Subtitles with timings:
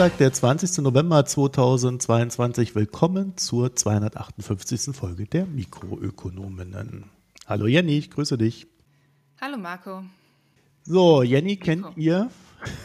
[0.00, 0.78] Sonntag, der 20.
[0.78, 2.74] November 2022.
[2.74, 4.96] Willkommen zur 258.
[4.96, 7.10] Folge der Mikroökonominnen.
[7.46, 8.66] Hallo Jenny, ich grüße dich.
[9.42, 10.02] Hallo Marco.
[10.84, 12.30] So, Jenny kennt ihr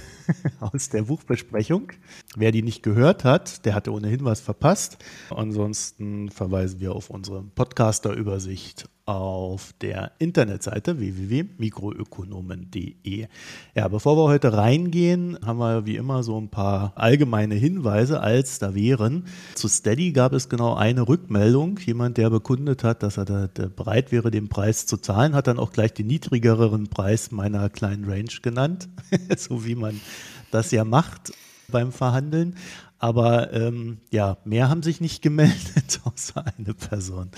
[0.59, 1.93] aus der Buchbesprechung.
[2.35, 4.97] Wer die nicht gehört hat, der hatte ohnehin was verpasst.
[5.29, 13.27] Ansonsten verweisen wir auf unsere Podcaster-Übersicht auf der Internetseite www.mikroökonomen.de.
[13.75, 18.57] Ja, bevor wir heute reingehen, haben wir wie immer so ein paar allgemeine Hinweise, als
[18.57, 19.25] da wären.
[19.53, 21.77] Zu Steady gab es genau eine Rückmeldung.
[21.85, 25.59] Jemand, der bekundet hat, dass er da, bereit wäre, den Preis zu zahlen, hat dann
[25.59, 28.89] auch gleich den niedrigeren Preis meiner kleinen Range genannt,
[29.37, 30.01] so wie man
[30.49, 31.31] das ja macht
[31.67, 32.55] beim Verhandeln.
[32.97, 37.29] Aber ähm, ja, mehr haben sich nicht gemeldet, außer eine Person.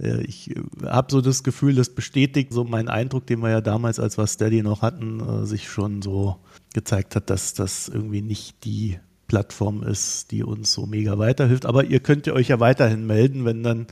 [0.00, 3.60] Äh, ich äh, habe so das Gefühl, das bestätigt so meinen Eindruck, den wir ja
[3.60, 6.36] damals, als wir Steady noch hatten, äh, sich schon so
[6.74, 11.66] gezeigt hat, dass das irgendwie nicht die Plattform ist, die uns so mega weiterhilft.
[11.66, 13.86] Aber ihr könnt euch ja weiterhin melden, wenn dann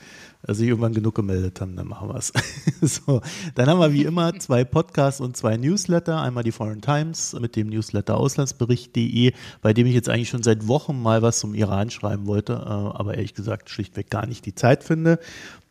[0.48, 2.33] sich irgendwann genug gemeldet haben, dann machen wir es.
[2.83, 3.20] so,
[3.55, 6.20] dann haben wir wie immer zwei Podcasts und zwei Newsletter.
[6.20, 10.69] Einmal die Foreign Times mit dem Newsletter Auslandsbericht.de, bei dem ich jetzt eigentlich schon seit
[10.69, 14.55] Wochen mal was zum Iran schreiben wollte, äh, aber ehrlich gesagt schlichtweg gar nicht die
[14.55, 15.19] Zeit finde.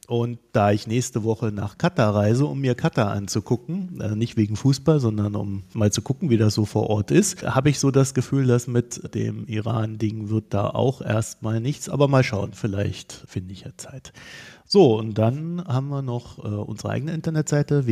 [0.07, 4.55] Und da ich nächste Woche nach Katar reise, um mir Katar anzugucken, äh, nicht wegen
[4.55, 7.89] Fußball, sondern um mal zu gucken, wie das so vor Ort ist, habe ich so
[7.89, 11.87] das Gefühl, dass mit dem Iran-Ding wird da auch erstmal nichts.
[11.87, 14.11] Aber mal schauen, vielleicht finde ich ja Zeit.
[14.65, 17.87] So, und dann haben wir noch äh, unsere eigene Internetseite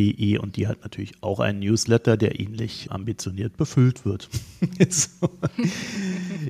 [0.00, 4.28] www.mikroökonom.de und die hat natürlich auch einen Newsletter, der ähnlich ambitioniert befüllt wird.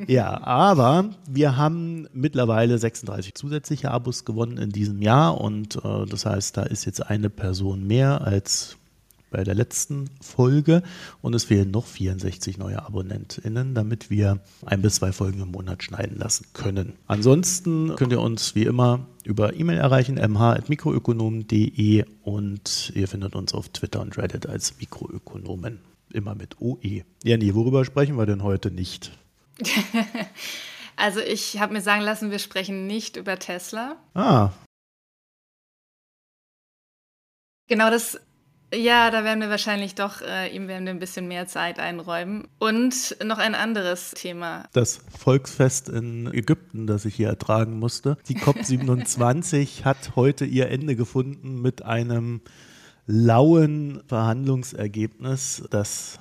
[0.07, 6.27] ja, aber wir haben mittlerweile 36 zusätzliche Abos gewonnen in diesem Jahr und äh, das
[6.27, 8.77] heißt, da ist jetzt eine Person mehr als
[9.31, 10.83] bei der letzten Folge
[11.23, 15.83] und es fehlen noch 64 neue AbonnentInnen, damit wir ein bis zwei Folgen im Monat
[15.83, 16.95] schneiden lassen können.
[17.07, 23.69] Ansonsten könnt ihr uns wie immer über E-Mail erreichen, mh.mikroökonomen.de und ihr findet uns auf
[23.69, 25.81] Twitter und Reddit als Mikroökonomen.
[26.13, 27.05] Immer mit OE.
[27.23, 29.13] Ja, nee, worüber sprechen wir denn heute nicht?
[30.97, 33.97] also ich habe mir sagen lassen, wir sprechen nicht über Tesla.
[34.15, 34.51] Ah.
[37.69, 38.19] Genau, das
[38.75, 42.47] ja, da werden wir wahrscheinlich doch, äh, ihm werden wir ein bisschen mehr Zeit einräumen.
[42.59, 44.65] Und noch ein anderes Thema.
[44.73, 48.17] Das Volksfest in Ägypten, das ich hier ertragen musste.
[48.29, 52.41] Die COP27 hat heute ihr Ende gefunden mit einem
[53.07, 56.21] lauen Verhandlungsergebnis, das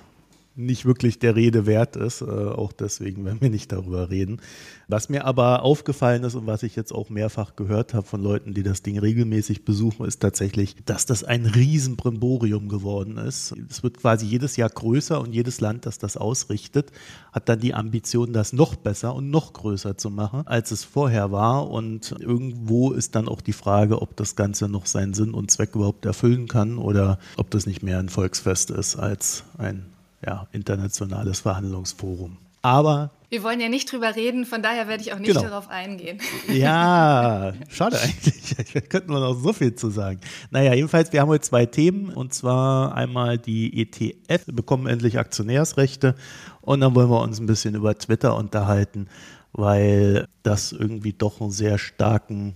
[0.59, 2.21] nicht wirklich der Rede wert ist.
[2.21, 4.41] Äh, auch deswegen werden wir nicht darüber reden.
[4.87, 8.53] Was mir aber aufgefallen ist und was ich jetzt auch mehrfach gehört habe von Leuten,
[8.53, 13.55] die das Ding regelmäßig besuchen, ist tatsächlich, dass das ein Riesenbrimborium geworden ist.
[13.69, 16.91] Es wird quasi jedes Jahr größer und jedes Land, das das ausrichtet,
[17.31, 21.31] hat dann die Ambition, das noch besser und noch größer zu machen, als es vorher
[21.31, 21.69] war.
[21.69, 25.75] Und irgendwo ist dann auch die Frage, ob das Ganze noch seinen Sinn und Zweck
[25.75, 29.85] überhaupt erfüllen kann oder ob das nicht mehr ein Volksfest ist als ein
[30.25, 32.37] ja, internationales Verhandlungsforum.
[32.61, 35.43] Aber wir wollen ja nicht drüber reden, von daher werde ich auch nicht genau.
[35.43, 36.19] darauf eingehen.
[36.51, 38.55] Ja, schade eigentlich.
[38.73, 40.19] Da könnten wir noch so viel zu sagen.
[40.51, 45.17] Naja, jedenfalls, wir haben heute zwei Themen und zwar einmal die ETF, wir bekommen endlich
[45.19, 46.15] Aktionärsrechte
[46.61, 49.07] und dann wollen wir uns ein bisschen über Twitter unterhalten,
[49.53, 52.55] weil das irgendwie doch einen sehr starken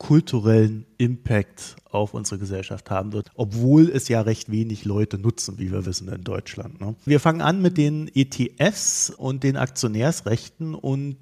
[0.00, 5.70] kulturellen Impact auf unsere Gesellschaft haben wird, obwohl es ja recht wenig Leute nutzen, wie
[5.70, 6.80] wir wissen in Deutschland.
[6.80, 6.94] Ne?
[7.04, 11.16] Wir fangen an mit den ETFs und den Aktionärsrechten und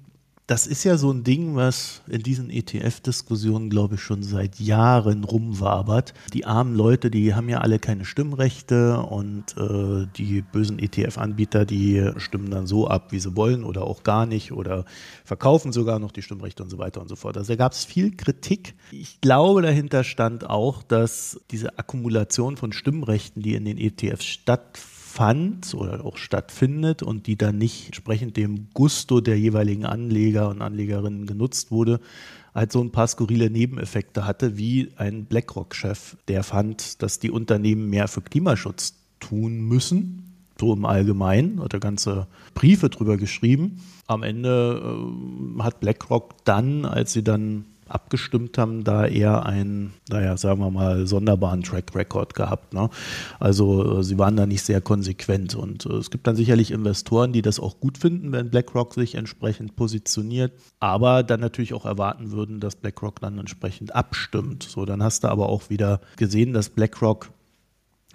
[0.49, 5.23] das ist ja so ein Ding, was in diesen ETF-Diskussionen, glaube ich, schon seit Jahren
[5.23, 6.15] rumwabert.
[6.33, 12.11] Die armen Leute, die haben ja alle keine Stimmrechte und äh, die bösen ETF-Anbieter, die
[12.17, 14.85] stimmen dann so ab, wie sie wollen oder auch gar nicht oder
[15.23, 17.37] verkaufen sogar noch die Stimmrechte und so weiter und so fort.
[17.37, 18.73] Also da gab es viel Kritik.
[18.91, 24.98] Ich glaube, dahinter stand auch, dass diese Akkumulation von Stimmrechten, die in den ETFs stattfindet,
[25.09, 30.61] fand oder auch stattfindet und die dann nicht entsprechend dem Gusto der jeweiligen Anleger und
[30.61, 31.99] Anlegerinnen genutzt wurde,
[32.53, 37.89] halt so ein paar skurrile Nebeneffekte hatte, wie ein BlackRock-Chef, der fand, dass die Unternehmen
[37.89, 40.23] mehr für Klimaschutz tun müssen.
[40.59, 43.81] So im Allgemeinen, hat er ganze Briefe drüber geschrieben.
[44.07, 44.81] Am Ende
[45.59, 50.71] äh, hat BlackRock dann, als sie dann abgestimmt haben, da eher einen, naja, sagen wir
[50.71, 52.73] mal, sonderbaren Track Record gehabt.
[52.73, 52.89] Ne?
[53.39, 57.33] Also äh, sie waren da nicht sehr konsequent und äh, es gibt dann sicherlich Investoren,
[57.33, 62.31] die das auch gut finden, wenn BlackRock sich entsprechend positioniert, aber dann natürlich auch erwarten
[62.31, 64.63] würden, dass BlackRock dann entsprechend abstimmt.
[64.63, 67.31] So, dann hast du aber auch wieder gesehen, dass BlackRock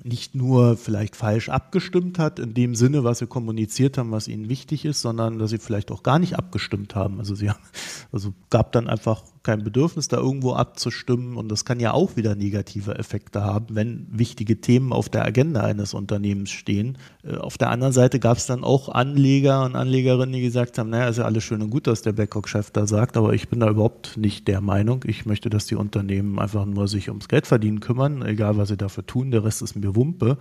[0.02, 4.48] nicht nur vielleicht falsch abgestimmt hat, in dem Sinne, was sie kommuniziert haben, was ihnen
[4.48, 7.20] wichtig ist, sondern dass sie vielleicht auch gar nicht abgestimmt haben.
[7.20, 7.62] Also sie haben,
[8.10, 11.36] also gab dann einfach kein Bedürfnis, da irgendwo abzustimmen.
[11.36, 15.60] Und das kann ja auch wieder negative Effekte haben, wenn wichtige Themen auf der Agenda
[15.60, 16.98] eines Unternehmens stehen.
[17.22, 20.90] Äh, auf der anderen Seite gab es dann auch Anleger und Anlegerinnen, die gesagt haben,
[20.90, 23.60] naja, ist ja alles schön und gut, was der BlackRock-Chef da sagt, aber ich bin
[23.60, 25.04] da überhaupt nicht der Meinung.
[25.06, 28.76] Ich möchte, dass die Unternehmen einfach nur sich ums Geld verdienen kümmern, egal was sie
[28.78, 30.38] dafür tun, der Rest ist mir Wumpe.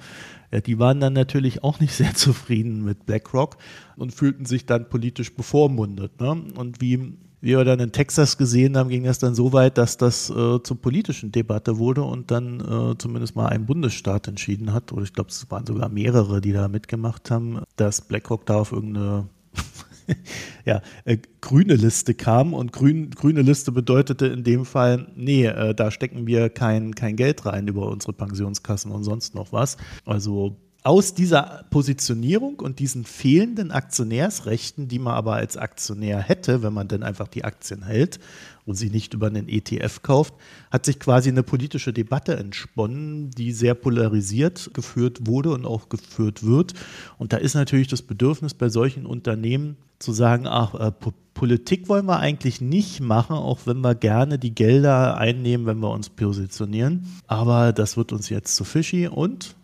[0.52, 3.58] Ja, die waren dann natürlich auch nicht sehr zufrieden mit BlackRock
[3.98, 6.22] und fühlten sich dann politisch bevormundet.
[6.22, 6.32] Ne?
[6.56, 9.98] Und wie wie wir dann in Texas gesehen haben, ging das dann so weit, dass
[9.98, 14.94] das äh, zur politischen Debatte wurde und dann äh, zumindest mal ein Bundesstaat entschieden hat,
[14.94, 18.72] oder ich glaube, es waren sogar mehrere, die da mitgemacht haben, dass BlackRock da auf
[18.72, 19.28] irgendeine
[20.66, 25.76] ja, äh, grüne Liste kam und grün, grüne Liste bedeutete in dem Fall, nee, äh,
[25.76, 29.76] da stecken wir kein, kein Geld rein über unsere Pensionskassen und sonst noch was.
[30.06, 36.74] Also aus dieser Positionierung und diesen fehlenden Aktionärsrechten, die man aber als Aktionär hätte, wenn
[36.74, 38.20] man denn einfach die Aktien hält
[38.66, 40.34] und sie nicht über einen ETF kauft,
[40.72, 46.44] hat sich quasi eine politische Debatte entsponnen, die sehr polarisiert geführt wurde und auch geführt
[46.44, 46.74] wird.
[47.18, 50.92] Und da ist natürlich das Bedürfnis bei solchen Unternehmen zu sagen, ach, äh,
[51.34, 55.92] Politik wollen wir eigentlich nicht machen, auch wenn wir gerne die Gelder einnehmen, wenn wir
[55.92, 57.08] uns positionieren.
[57.28, 59.56] Aber das wird uns jetzt zu fishy und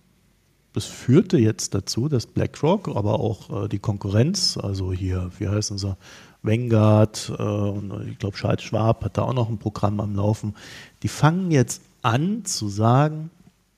[0.73, 5.77] das führte jetzt dazu, dass BlackRock, aber auch äh, die Konkurrenz, also hier, wie heißen
[5.77, 5.97] sie,
[6.41, 10.55] Vanguard äh, und ich glaube Charles Schwab hat da auch noch ein Programm am Laufen,
[11.03, 13.29] die fangen jetzt an zu sagen,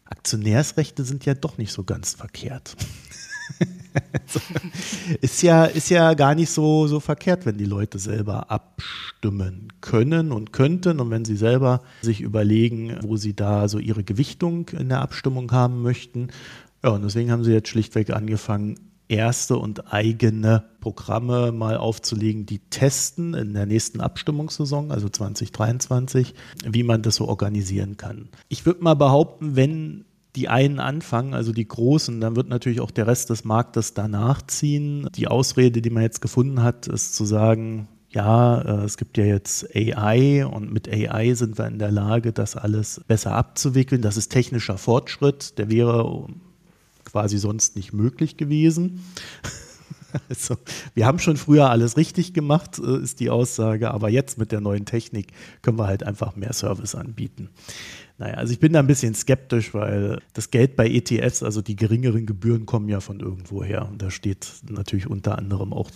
[0.06, 2.76] Aktionärsrechte sind ja doch nicht so ganz verkehrt.
[5.22, 10.32] ist, ja, ist ja gar nicht so, so verkehrt, wenn die Leute selber abstimmen können
[10.32, 14.90] und könnten und wenn sie selber sich überlegen, wo sie da so ihre Gewichtung in
[14.90, 16.30] der Abstimmung haben möchten
[16.84, 18.76] ja, und deswegen haben sie jetzt schlichtweg angefangen,
[19.12, 26.34] erste und eigene Programme mal aufzulegen, die testen in der nächsten Abstimmungssaison, also 2023,
[26.66, 28.30] wie man das so organisieren kann.
[28.48, 30.06] Ich würde mal behaupten, wenn
[30.38, 34.42] die einen anfangen, also die Großen, dann wird natürlich auch der Rest des Marktes danach
[34.44, 35.10] ziehen.
[35.16, 39.26] Die Ausrede, die man jetzt gefunden hat, ist zu sagen, ja, äh, es gibt ja
[39.26, 44.02] jetzt AI und mit AI sind wir in der Lage, das alles besser abzuwickeln.
[44.02, 46.28] Das ist technischer Fortschritt, der wäre
[47.12, 49.04] quasi sonst nicht möglich gewesen.
[50.28, 50.58] Also,
[50.94, 54.60] wir haben schon früher alles richtig gemacht, äh, ist die Aussage, aber jetzt mit der
[54.60, 55.28] neuen Technik
[55.62, 57.48] können wir halt einfach mehr Service anbieten.
[58.18, 61.78] Naja, also ich bin da ein bisschen skeptisch, weil das Geld bei ETFs, also die
[61.78, 63.88] geringeren Gebühren kommen ja von irgendwoher.
[63.88, 65.90] Und da steht natürlich unter anderem auch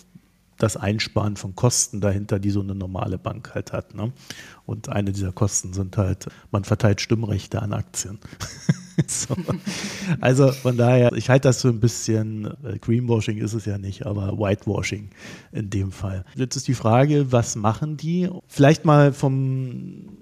[0.57, 3.93] das Einsparen von Kosten dahinter, die so eine normale Bank halt hat.
[3.93, 4.13] Ne?
[4.65, 8.19] Und eine dieser Kosten sind halt, man verteilt Stimmrechte an Aktien.
[9.07, 9.35] so.
[10.21, 14.05] Also von daher, ich halte das für ein bisschen, äh, Greenwashing ist es ja nicht,
[14.05, 15.09] aber Whitewashing
[15.51, 16.25] in dem Fall.
[16.35, 18.29] Jetzt ist die Frage, was machen die?
[18.47, 20.17] Vielleicht mal vom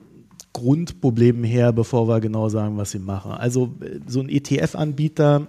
[0.54, 3.32] Grundproblem her, bevor wir genau sagen, was sie machen.
[3.32, 5.48] Also äh, so ein ETF-Anbieter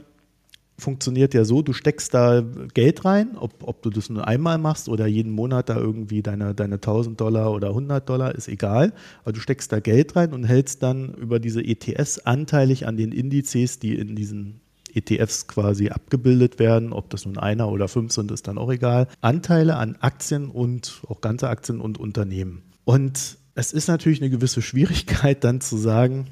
[0.77, 4.89] funktioniert ja so, du steckst da Geld rein, ob, ob du das nur einmal machst
[4.89, 9.33] oder jeden Monat da irgendwie deine, deine 1000 Dollar oder 100 Dollar, ist egal, aber
[9.33, 13.79] du steckst da Geld rein und hältst dann über diese ETFs anteilig an den Indizes,
[13.79, 14.61] die in diesen
[14.95, 19.09] ETFs quasi abgebildet werden, ob das nun einer oder fünf sind, ist dann auch egal,
[19.21, 22.63] Anteile an Aktien und auch ganze Aktien und Unternehmen.
[22.85, 26.27] Und es ist natürlich eine gewisse Schwierigkeit dann zu sagen,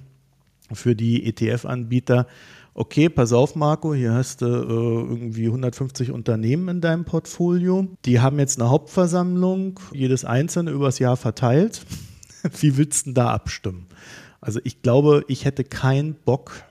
[0.72, 2.26] für die ETF-Anbieter,
[2.74, 7.88] okay, pass auf, Marco, hier hast du äh, irgendwie 150 Unternehmen in deinem Portfolio.
[8.04, 11.84] Die haben jetzt eine Hauptversammlung, jedes einzelne übers Jahr verteilt.
[12.60, 13.86] Wie willst du denn da abstimmen?
[14.40, 16.64] Also ich glaube, ich hätte keinen Bock,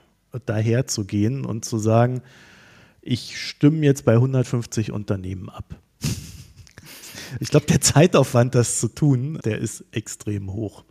[0.46, 2.22] daher zu gehen und zu sagen,
[3.02, 5.76] ich stimme jetzt bei 150 Unternehmen ab.
[7.40, 10.84] Ich glaube, der Zeitaufwand, das zu tun, der ist extrem hoch.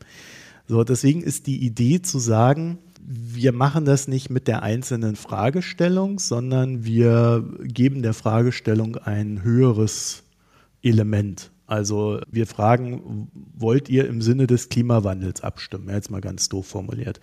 [0.67, 6.19] So, deswegen ist die Idee zu sagen, wir machen das nicht mit der einzelnen Fragestellung,
[6.19, 10.23] sondern wir geben der Fragestellung ein höheres
[10.81, 11.51] Element.
[11.67, 15.89] Also wir fragen, wollt ihr im Sinne des Klimawandels abstimmen?
[15.89, 17.21] Jetzt mal ganz doof formuliert.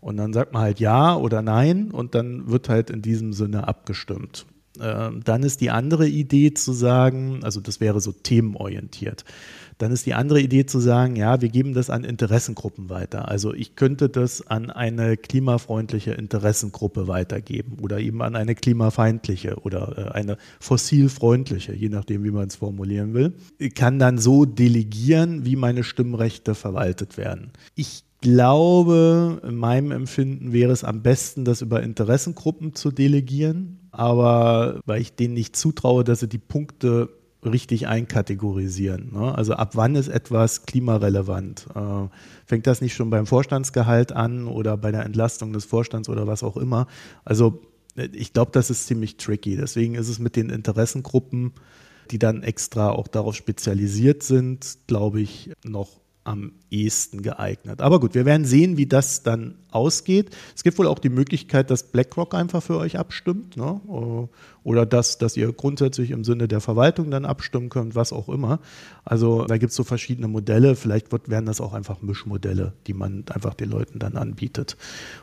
[0.00, 3.68] Und dann sagt man halt ja oder nein und dann wird halt in diesem Sinne
[3.68, 4.46] abgestimmt.
[4.80, 9.24] Ähm, dann ist die andere Idee zu sagen, also das wäre so themenorientiert.
[9.80, 13.28] Dann ist die andere Idee zu sagen, ja, wir geben das an Interessengruppen weiter.
[13.28, 19.96] Also ich könnte das an eine klimafreundliche Interessengruppe weitergeben oder eben an eine klimafeindliche oder
[19.96, 23.32] äh, eine fossilfreundliche, je nachdem, wie man es formulieren will.
[23.56, 27.50] Ich kann dann so delegieren, wie meine Stimmrechte verwaltet werden.
[27.74, 33.78] Ich glaube, in meinem Empfinden wäre es am besten, das über Interessengruppen zu delegieren.
[33.92, 37.08] Aber weil ich denen nicht zutraue, dass sie die Punkte
[37.44, 39.12] richtig einkategorisieren.
[39.12, 39.34] Ne?
[39.34, 41.66] Also ab wann ist etwas klimarelevant?
[41.74, 42.08] Äh,
[42.44, 46.42] fängt das nicht schon beim Vorstandsgehalt an oder bei der Entlastung des Vorstands oder was
[46.42, 46.86] auch immer?
[47.24, 47.62] Also
[48.12, 49.56] ich glaube, das ist ziemlich tricky.
[49.56, 51.52] Deswegen ist es mit den Interessengruppen,
[52.10, 57.80] die dann extra auch darauf spezialisiert sind, glaube ich, noch am ehesten geeignet.
[57.80, 60.36] Aber gut, wir werden sehen, wie das dann ausgeht.
[60.54, 63.80] Es gibt wohl auch die Möglichkeit, dass BlackRock einfach für euch abstimmt ne?
[64.62, 68.60] oder dass, dass ihr grundsätzlich im Sinne der Verwaltung dann abstimmen könnt, was auch immer.
[69.04, 70.76] Also da gibt es so verschiedene Modelle.
[70.76, 74.76] Vielleicht wird, werden das auch einfach Mischmodelle, die man einfach den Leuten dann anbietet.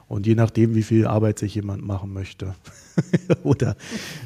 [0.08, 2.56] Und je nachdem, wie viel Arbeit sich jemand machen möchte
[3.44, 3.76] oder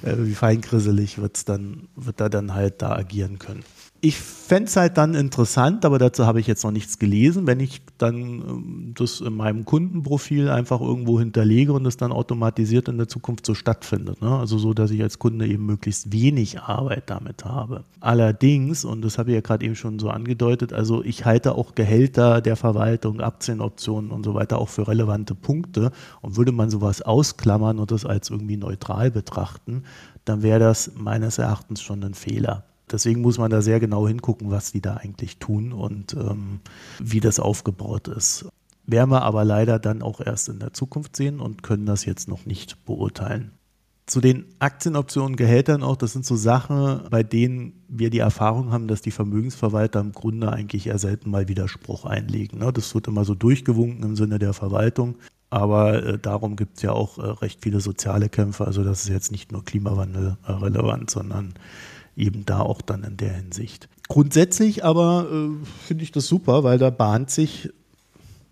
[0.03, 3.63] äh, wie feingrisselig wird's dann, wird er dann halt da agieren können
[4.03, 7.59] ich fände es halt dann interessant, aber dazu habe ich jetzt noch nichts gelesen, wenn
[7.59, 12.97] ich dann ähm, das in meinem Kundenprofil einfach irgendwo hinterlege und es dann automatisiert in
[12.97, 14.19] der Zukunft so stattfindet.
[14.19, 14.35] Ne?
[14.35, 17.83] Also so, dass ich als Kunde eben möglichst wenig Arbeit damit habe.
[17.99, 21.75] Allerdings, und das habe ich ja gerade eben schon so angedeutet, also ich halte auch
[21.75, 25.91] Gehälter der Verwaltung, Aktienoptionen und so weiter auch für relevante Punkte.
[26.21, 29.83] Und würde man sowas ausklammern und das als irgendwie neutral betrachten,
[30.25, 32.65] dann wäre das meines Erachtens schon ein Fehler.
[32.91, 36.59] Deswegen muss man da sehr genau hingucken, was die da eigentlich tun und ähm,
[36.99, 38.45] wie das aufgebaut ist.
[38.85, 42.27] Werden wir aber leider dann auch erst in der Zukunft sehen und können das jetzt
[42.27, 43.51] noch nicht beurteilen.
[44.07, 48.87] Zu den Aktienoptionen, Gehältern auch, das sind so Sachen, bei denen wir die Erfahrung haben,
[48.87, 52.59] dass die Vermögensverwalter im Grunde eigentlich eher selten mal Widerspruch einlegen.
[52.59, 52.73] Ne?
[52.73, 55.15] Das wird immer so durchgewunken im Sinne der Verwaltung.
[55.49, 58.65] Aber äh, darum gibt es ja auch äh, recht viele soziale Kämpfe.
[58.65, 61.53] Also das ist jetzt nicht nur Klimawandel äh, relevant, sondern
[62.21, 63.89] eben da auch dann in der Hinsicht.
[64.07, 67.69] Grundsätzlich aber äh, finde ich das super, weil da bahnt sich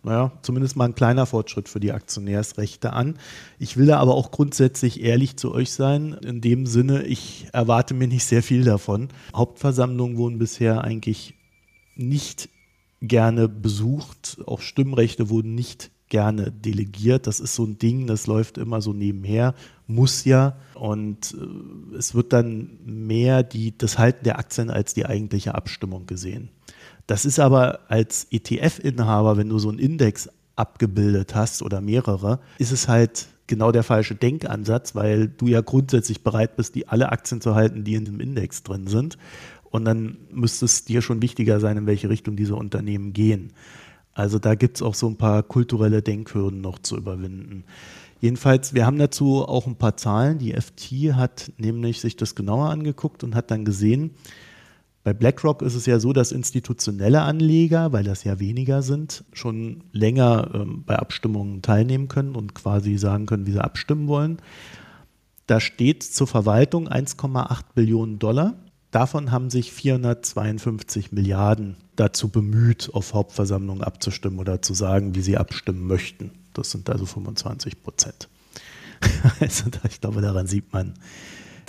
[0.01, 3.19] naja, zumindest mal ein kleiner Fortschritt für die Aktionärsrechte an.
[3.59, 6.13] Ich will da aber auch grundsätzlich ehrlich zu euch sein.
[6.13, 9.09] In dem Sinne, ich erwarte mir nicht sehr viel davon.
[9.35, 11.35] Hauptversammlungen wurden bisher eigentlich
[11.95, 12.47] nicht
[13.01, 14.37] gerne besucht.
[14.45, 17.27] Auch Stimmrechte wurden nicht gerne delegiert.
[17.27, 19.53] Das ist so ein Ding, das läuft immer so nebenher,
[19.89, 20.55] muss ja.
[20.75, 26.05] Und äh, es wird dann mehr die, das Halten der Aktien als die eigentliche Abstimmung
[26.05, 26.49] gesehen.
[27.07, 32.71] Das ist aber als ETF-Inhaber, wenn du so einen Index abgebildet hast oder mehrere, ist
[32.71, 37.41] es halt genau der falsche Denkansatz, weil du ja grundsätzlich bereit bist, die alle Aktien
[37.41, 39.17] zu halten, die in dem Index drin sind.
[39.63, 43.53] Und dann müsste es dir schon wichtiger sein, in welche Richtung diese Unternehmen gehen.
[44.13, 47.63] Also da gibt es auch so ein paar kulturelle Denkhürden noch zu überwinden.
[48.19, 50.39] Jedenfalls, wir haben dazu auch ein paar Zahlen.
[50.39, 54.11] Die FT hat nämlich sich das genauer angeguckt und hat dann gesehen,
[55.03, 59.83] bei BlackRock ist es ja so, dass institutionelle Anleger, weil das ja weniger sind, schon
[59.93, 64.37] länger ähm, bei Abstimmungen teilnehmen können und quasi sagen können, wie sie abstimmen wollen.
[65.47, 68.55] Da steht zur Verwaltung 1,8 Billionen Dollar.
[68.91, 75.37] Davon haben sich 452 Milliarden dazu bemüht, auf Hauptversammlungen abzustimmen oder zu sagen, wie sie
[75.37, 76.31] abstimmen möchten.
[76.59, 78.27] Das sind also 25 Prozent.
[79.39, 80.93] also ich glaube, daran sieht man,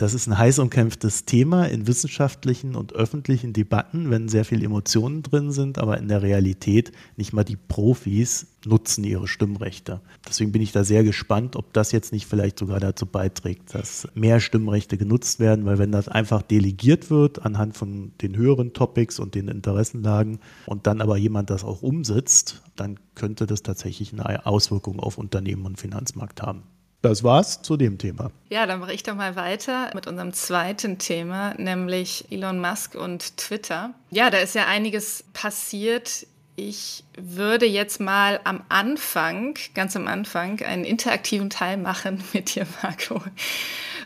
[0.01, 5.23] das ist ein heiß umkämpftes Thema in wissenschaftlichen und öffentlichen Debatten, wenn sehr viele Emotionen
[5.23, 10.01] drin sind, aber in der Realität nicht mal die Profis nutzen ihre Stimmrechte.
[10.27, 14.09] Deswegen bin ich da sehr gespannt, ob das jetzt nicht vielleicht sogar dazu beiträgt, dass
[14.15, 19.19] mehr Stimmrechte genutzt werden, weil wenn das einfach delegiert wird anhand von den höheren Topics
[19.19, 24.47] und den Interessenlagen und dann aber jemand das auch umsetzt, dann könnte das tatsächlich eine
[24.47, 26.63] Auswirkung auf Unternehmen und Finanzmarkt haben.
[27.03, 28.31] Das war's zu dem Thema.
[28.51, 33.39] Ja, dann mache ich doch mal weiter mit unserem zweiten Thema, nämlich Elon Musk und
[33.39, 33.95] Twitter.
[34.11, 36.27] Ja, da ist ja einiges passiert.
[36.57, 42.67] Ich würde jetzt mal am Anfang, ganz am Anfang, einen interaktiven Teil machen mit dir,
[42.83, 43.23] Marco.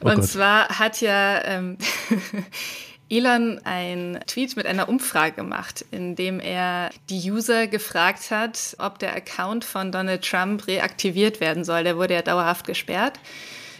[0.00, 0.24] Oh und Gott.
[0.26, 1.78] zwar hat ja ähm,
[3.14, 8.98] Elon ein Tweet mit einer Umfrage gemacht, in dem er die User gefragt hat, ob
[8.98, 11.84] der Account von Donald Trump reaktiviert werden soll.
[11.84, 13.20] Der wurde ja dauerhaft gesperrt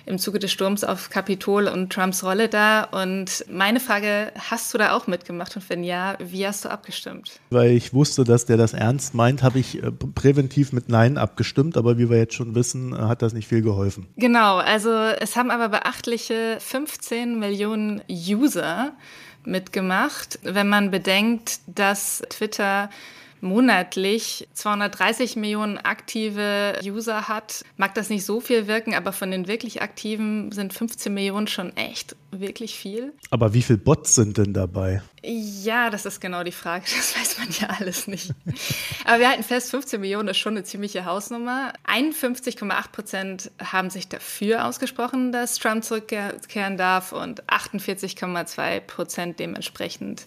[0.07, 2.85] im Zuge des Sturms auf Kapitol und Trumps Rolle da.
[2.85, 5.57] Und meine Frage, hast du da auch mitgemacht?
[5.57, 7.41] Und wenn ja, wie hast du abgestimmt?
[7.51, 11.77] Weil ich wusste, dass der das ernst meint, habe ich äh, präventiv mit Nein abgestimmt.
[11.77, 14.07] Aber wie wir jetzt schon wissen, äh, hat das nicht viel geholfen.
[14.17, 18.93] Genau, also es haben aber beachtliche 15 Millionen User
[19.45, 22.91] mitgemacht, wenn man bedenkt, dass Twitter
[23.45, 29.47] monatlich 230 Millionen aktive User hat, mag das nicht so viel wirken, aber von den
[29.47, 33.13] wirklich aktiven sind 15 Millionen schon echt wirklich viel.
[33.31, 35.03] Aber wie viele Bots sind denn dabei?
[35.23, 36.85] Ja, das ist genau die Frage.
[37.05, 38.33] Das weiß man ja alles nicht.
[39.05, 41.73] aber wir halten fest, 15 Millionen ist schon eine ziemliche Hausnummer.
[41.87, 50.25] 51,8 Prozent haben sich dafür ausgesprochen, dass Trump zurückkehren darf und 48,2 Prozent dementsprechend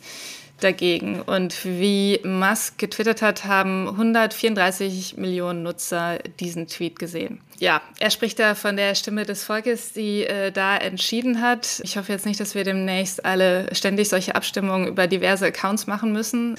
[0.60, 1.22] dagegen.
[1.22, 7.42] Und wie Musk getwittert hat, haben 134 Millionen Nutzer diesen Tweet gesehen.
[7.60, 11.82] Ja, er spricht da von der Stimme des Volkes, die äh, da entschieden hat.
[11.84, 16.12] Ich hoffe jetzt nicht, dass wir demnächst alle ständig solche Abstimmungen über diverse Accounts machen
[16.12, 16.56] müssen.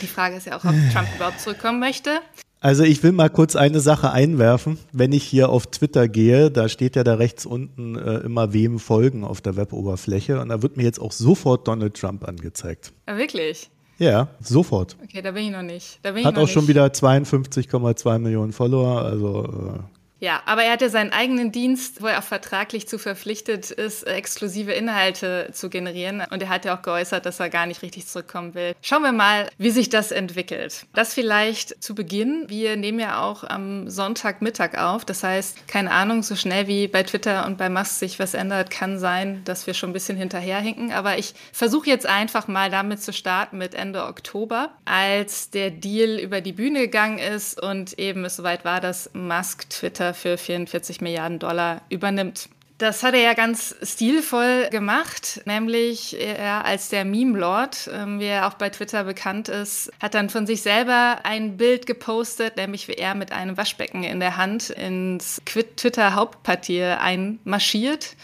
[0.00, 2.20] Die Frage ist ja auch, ob Trump überhaupt zurückkommen möchte.
[2.60, 4.78] Also ich will mal kurz eine Sache einwerfen.
[4.92, 8.80] Wenn ich hier auf Twitter gehe, da steht ja da rechts unten äh, immer wem
[8.80, 12.92] folgen auf der Weboberfläche und da wird mir jetzt auch sofort Donald Trump angezeigt.
[13.06, 13.70] Ah, wirklich?
[13.98, 14.96] Ja, sofort.
[15.02, 16.00] Okay, da bin ich noch nicht.
[16.04, 16.52] Hat auch nicht.
[16.52, 22.02] schon wieder 52,2 Millionen Follower, also äh, ja, aber er hat ja seinen eigenen Dienst,
[22.02, 26.24] wo er auch vertraglich zu verpflichtet ist, exklusive Inhalte zu generieren.
[26.30, 28.74] Und er hat ja auch geäußert, dass er gar nicht richtig zurückkommen will.
[28.82, 30.86] Schauen wir mal, wie sich das entwickelt.
[30.92, 32.46] Das vielleicht zu Beginn.
[32.48, 35.04] Wir nehmen ja auch am Sonntagmittag auf.
[35.04, 38.70] Das heißt, keine Ahnung, so schnell wie bei Twitter und bei Musk sich was ändert,
[38.70, 40.90] kann sein, dass wir schon ein bisschen hinterherhinken.
[40.90, 46.18] Aber ich versuche jetzt einfach mal damit zu starten mit Ende Oktober, als der Deal
[46.18, 51.00] über die Bühne gegangen ist und eben es soweit war, dass Musk Twitter für 44
[51.00, 52.48] Milliarden Dollar übernimmt.
[52.78, 58.46] Das hat er ja ganz stilvoll gemacht, nämlich er als der Meme-Lord, ähm, wie er
[58.46, 62.92] auch bei Twitter bekannt ist, hat dann von sich selber ein Bild gepostet, nämlich wie
[62.92, 68.14] er mit einem Waschbecken in der Hand ins Twitter-Hauptquartier einmarschiert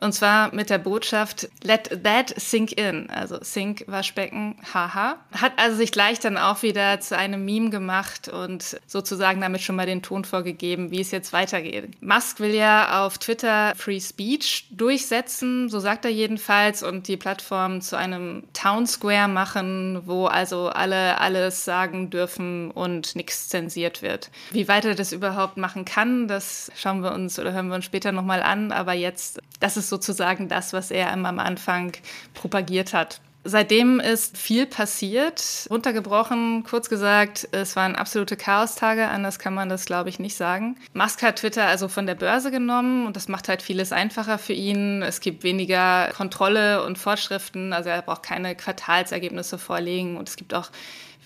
[0.00, 3.10] und zwar mit der Botschaft Let that sink in.
[3.10, 5.16] Also sink Waschbecken, haha.
[5.32, 9.76] Hat also sich gleich dann auch wieder zu einem Meme gemacht und sozusagen damit schon
[9.76, 12.00] mal den Ton vorgegeben, wie es jetzt weitergeht.
[12.02, 17.80] Musk will ja auf Twitter Free Speech durchsetzen, so sagt er jedenfalls, und die Plattform
[17.82, 24.30] zu einem Town Square machen, wo also alle alles sagen dürfen und nichts zensiert wird.
[24.50, 27.84] Wie weit er das überhaupt machen kann, das schauen wir uns oder hören wir uns
[27.84, 28.72] später nochmal an.
[28.72, 31.92] Aber jetzt, das ist sozusagen das, was er am Anfang
[32.32, 33.20] propagiert hat.
[33.42, 35.66] Seitdem ist viel passiert.
[35.70, 40.76] Runtergebrochen, kurz gesagt, es waren absolute Chaostage, anders kann man das, glaube ich, nicht sagen.
[40.92, 44.52] Musk hat Twitter also von der Börse genommen und das macht halt vieles einfacher für
[44.52, 45.00] ihn.
[45.00, 50.52] Es gibt weniger Kontrolle und Vorschriften, also er braucht keine Quartalsergebnisse vorlegen und es gibt
[50.52, 50.70] auch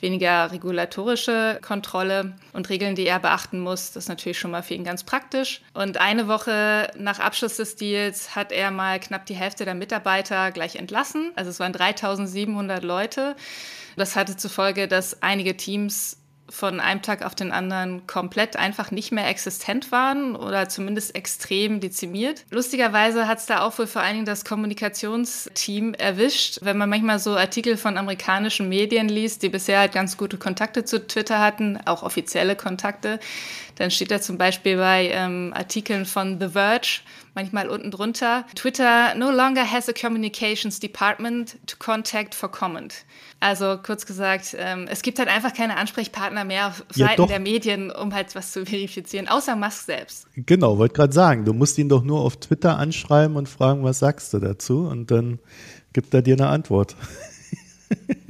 [0.05, 3.93] weniger regulatorische Kontrolle und Regeln, die er beachten muss.
[3.93, 5.63] Das ist natürlich schon mal für ihn ganz praktisch.
[5.73, 10.53] Und eine Woche nach Abschluss des Deals hat er mal knapp die Hälfte der Mitarbeiter
[10.53, 11.33] gleich entlassen.
[11.37, 13.35] Also es waren 3700 Leute.
[13.97, 18.91] Das hatte zur Folge, dass einige Teams von einem Tag auf den anderen komplett einfach
[18.91, 22.45] nicht mehr existent waren oder zumindest extrem dezimiert.
[22.51, 26.59] Lustigerweise hat es da auch wohl vor allen Dingen das Kommunikationsteam erwischt.
[26.63, 30.85] Wenn man manchmal so Artikel von amerikanischen Medien liest, die bisher halt ganz gute Kontakte
[30.85, 33.21] zu Twitter hatten, auch offizielle Kontakte,
[33.77, 37.01] dann steht da zum Beispiel bei ähm, Artikeln von The Verge
[37.35, 43.05] manchmal unten drunter, Twitter no longer has a communications department to contact for comment.
[43.41, 47.41] Also kurz gesagt, ähm, es gibt halt einfach keine Ansprechpartner mehr auf Seiten ja, der
[47.41, 50.27] Medien, um halt was zu verifizieren, außer Musk selbst.
[50.37, 53.99] Genau, wollte gerade sagen, du musst ihn doch nur auf Twitter anschreiben und fragen, was
[53.99, 54.87] sagst du dazu?
[54.87, 55.41] Und dann
[55.93, 56.97] gibt er dir eine Antwort.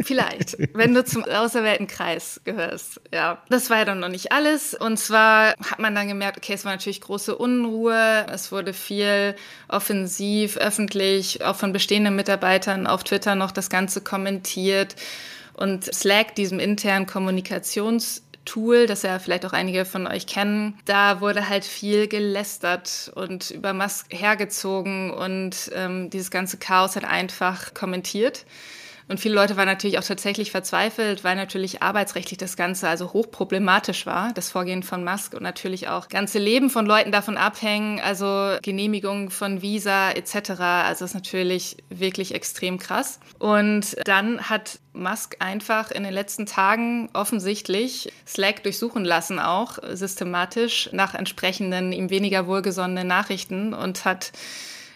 [0.02, 3.00] Vielleicht, wenn du zum auserwählten Kreis gehörst.
[3.12, 4.74] Ja, das war ja dann noch nicht alles.
[4.74, 8.26] Und zwar hat man dann gemerkt, okay, es war natürlich große Unruhe.
[8.30, 9.34] Es wurde viel
[9.68, 14.94] offensiv, öffentlich, auch von bestehenden Mitarbeitern auf Twitter noch das Ganze kommentiert.
[15.54, 21.20] Und Slack, diesem internen Kommunikations Tool, das ja vielleicht auch einige von euch kennen, da
[21.20, 27.74] wurde halt viel gelästert und über Musk hergezogen und ähm, dieses ganze Chaos hat einfach
[27.74, 28.44] kommentiert.
[29.08, 34.06] Und viele Leute waren natürlich auch tatsächlich verzweifelt, weil natürlich arbeitsrechtlich das Ganze also hochproblematisch
[34.06, 38.56] war, das Vorgehen von Musk und natürlich auch ganze Leben von Leuten davon abhängen, also
[38.62, 40.50] Genehmigung von Visa etc.
[40.60, 43.20] Also ist natürlich wirklich extrem krass.
[43.38, 50.88] Und dann hat Musk einfach in den letzten Tagen offensichtlich Slack durchsuchen lassen, auch systematisch
[50.92, 54.32] nach entsprechenden ihm weniger wohlgesonnenen Nachrichten und hat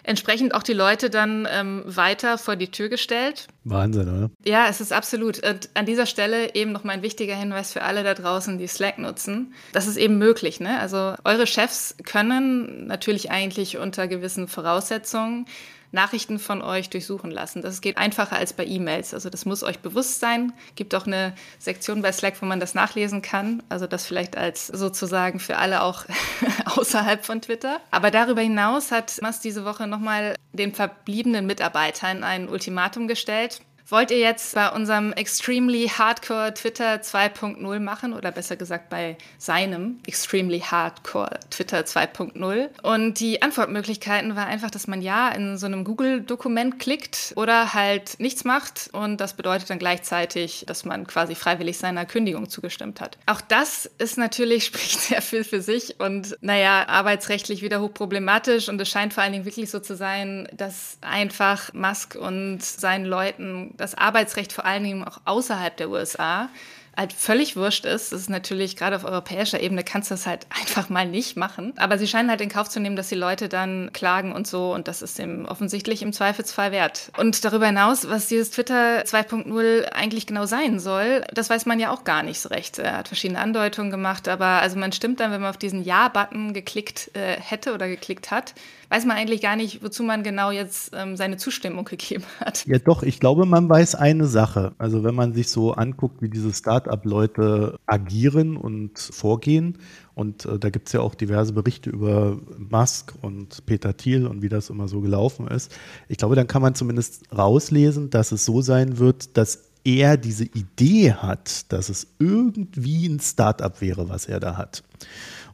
[0.09, 3.47] entsprechend auch die Leute dann ähm, weiter vor die Tür gestellt.
[3.64, 4.31] Wahnsinn, oder?
[4.44, 5.47] Ja, es ist absolut.
[5.47, 8.66] Und an dieser Stelle eben noch mal ein wichtiger Hinweis für alle da draußen, die
[8.66, 9.53] Slack nutzen.
[9.73, 10.61] Das ist eben möglich.
[10.61, 10.81] Ne?
[10.81, 15.47] Also eure Chefs können natürlich eigentlich unter gewissen Voraussetzungen
[15.92, 17.62] Nachrichten von euch durchsuchen lassen.
[17.62, 19.14] Das geht einfacher als bei E-Mails.
[19.14, 20.53] Also das muss euch bewusst sein.
[20.74, 23.62] Gibt auch eine Sektion bei Slack, wo man das nachlesen kann.
[23.68, 26.05] Also das vielleicht als sozusagen für alle auch
[26.77, 27.81] außerhalb von Twitter.
[27.90, 33.61] Aber darüber hinaus hat Mas diese Woche nochmal den verbliebenen Mitarbeitern ein Ultimatum gestellt.
[33.90, 40.01] Wollt ihr jetzt bei unserem Extremely Hardcore Twitter 2.0 machen oder besser gesagt bei seinem
[40.07, 42.68] Extremely Hardcore Twitter 2.0?
[42.83, 48.20] Und die Antwortmöglichkeiten war einfach, dass man ja in so einem Google-Dokument klickt oder halt
[48.20, 53.16] nichts macht und das bedeutet dann gleichzeitig, dass man quasi freiwillig seiner Kündigung zugestimmt hat.
[53.24, 58.79] Auch das ist natürlich, spricht sehr viel für sich und naja, arbeitsrechtlich wieder hochproblematisch und
[58.83, 63.77] es scheint vor allen Dingen wirklich so zu sein, dass einfach Musk und seinen Leuten
[63.78, 66.50] das Arbeitsrecht vor allen Dingen auch außerhalb der USA
[66.98, 68.12] halt völlig wurscht ist.
[68.12, 71.72] Das ist natürlich gerade auf europäischer Ebene kannst du das halt einfach mal nicht machen.
[71.76, 74.74] Aber sie scheinen halt in Kauf zu nehmen, dass die Leute dann klagen und so
[74.74, 77.12] und das ist dem offensichtlich im Zweifelsfall wert.
[77.16, 81.92] Und darüber hinaus, was dieses Twitter 2.0 eigentlich genau sein soll, das weiß man ja
[81.92, 82.78] auch gar nicht so recht.
[82.78, 86.52] Er hat verschiedene Andeutungen gemacht, aber also man stimmt dann, wenn man auf diesen Ja-Button
[86.52, 88.54] geklickt äh, hätte oder geklickt hat,
[88.90, 92.66] weiß man eigentlich gar nicht, wozu man genau jetzt ähm, seine Zustimmung gegeben hat.
[92.66, 94.72] Ja, doch, ich glaube, man weiß eine Sache.
[94.79, 99.79] Also wenn man sich so anguckt, wie diese Start-up-Leute agieren und vorgehen,
[100.14, 104.42] und äh, da gibt es ja auch diverse Berichte über Musk und Peter Thiel und
[104.42, 105.72] wie das immer so gelaufen ist.
[106.09, 110.44] Ich glaube, dann kann man zumindest rauslesen, dass es so sein wird, dass er diese
[110.44, 114.83] Idee hat, dass es irgendwie ein Start-up wäre, was er da hat.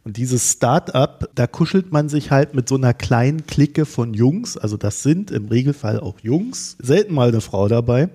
[0.04, 4.58] Und dieses Start-up, da kuschelt man sich halt mit so einer kleinen Clique von Jungs,
[4.58, 8.10] also das sind im Regelfall auch Jungs, selten mal eine Frau dabei,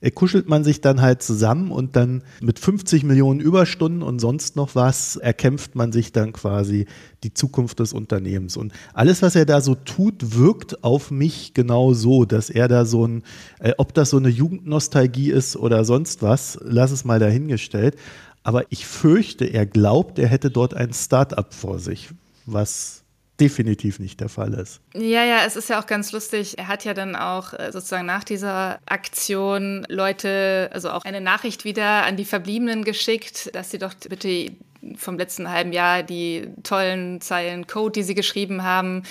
[0.00, 4.56] äh, kuschelt man sich dann halt zusammen und dann mit 50 Millionen Überstunden und sonst
[4.56, 6.86] noch was erkämpft man sich dann quasi
[7.24, 8.56] die Zukunft des Unternehmens.
[8.56, 12.86] Und alles, was er da so tut, wirkt auf mich genau so, dass er da
[12.86, 13.22] so ein,
[13.60, 17.96] äh, ob das so eine Jugendnostalgie ist oder sonst was, lass es mal dahingestellt.
[18.44, 22.10] Aber ich fürchte, er glaubt, er hätte dort ein Start-up vor sich,
[22.46, 23.04] was
[23.40, 24.80] definitiv nicht der Fall ist.
[24.94, 26.56] Ja, ja, es ist ja auch ganz lustig.
[26.58, 31.64] Er hat ja dann auch äh, sozusagen nach dieser Aktion Leute, also auch eine Nachricht
[31.64, 34.52] wieder an die Verbliebenen geschickt, dass sie doch bitte
[34.96, 39.02] vom letzten halben Jahr die tollen Zeilen Code, die sie geschrieben haben,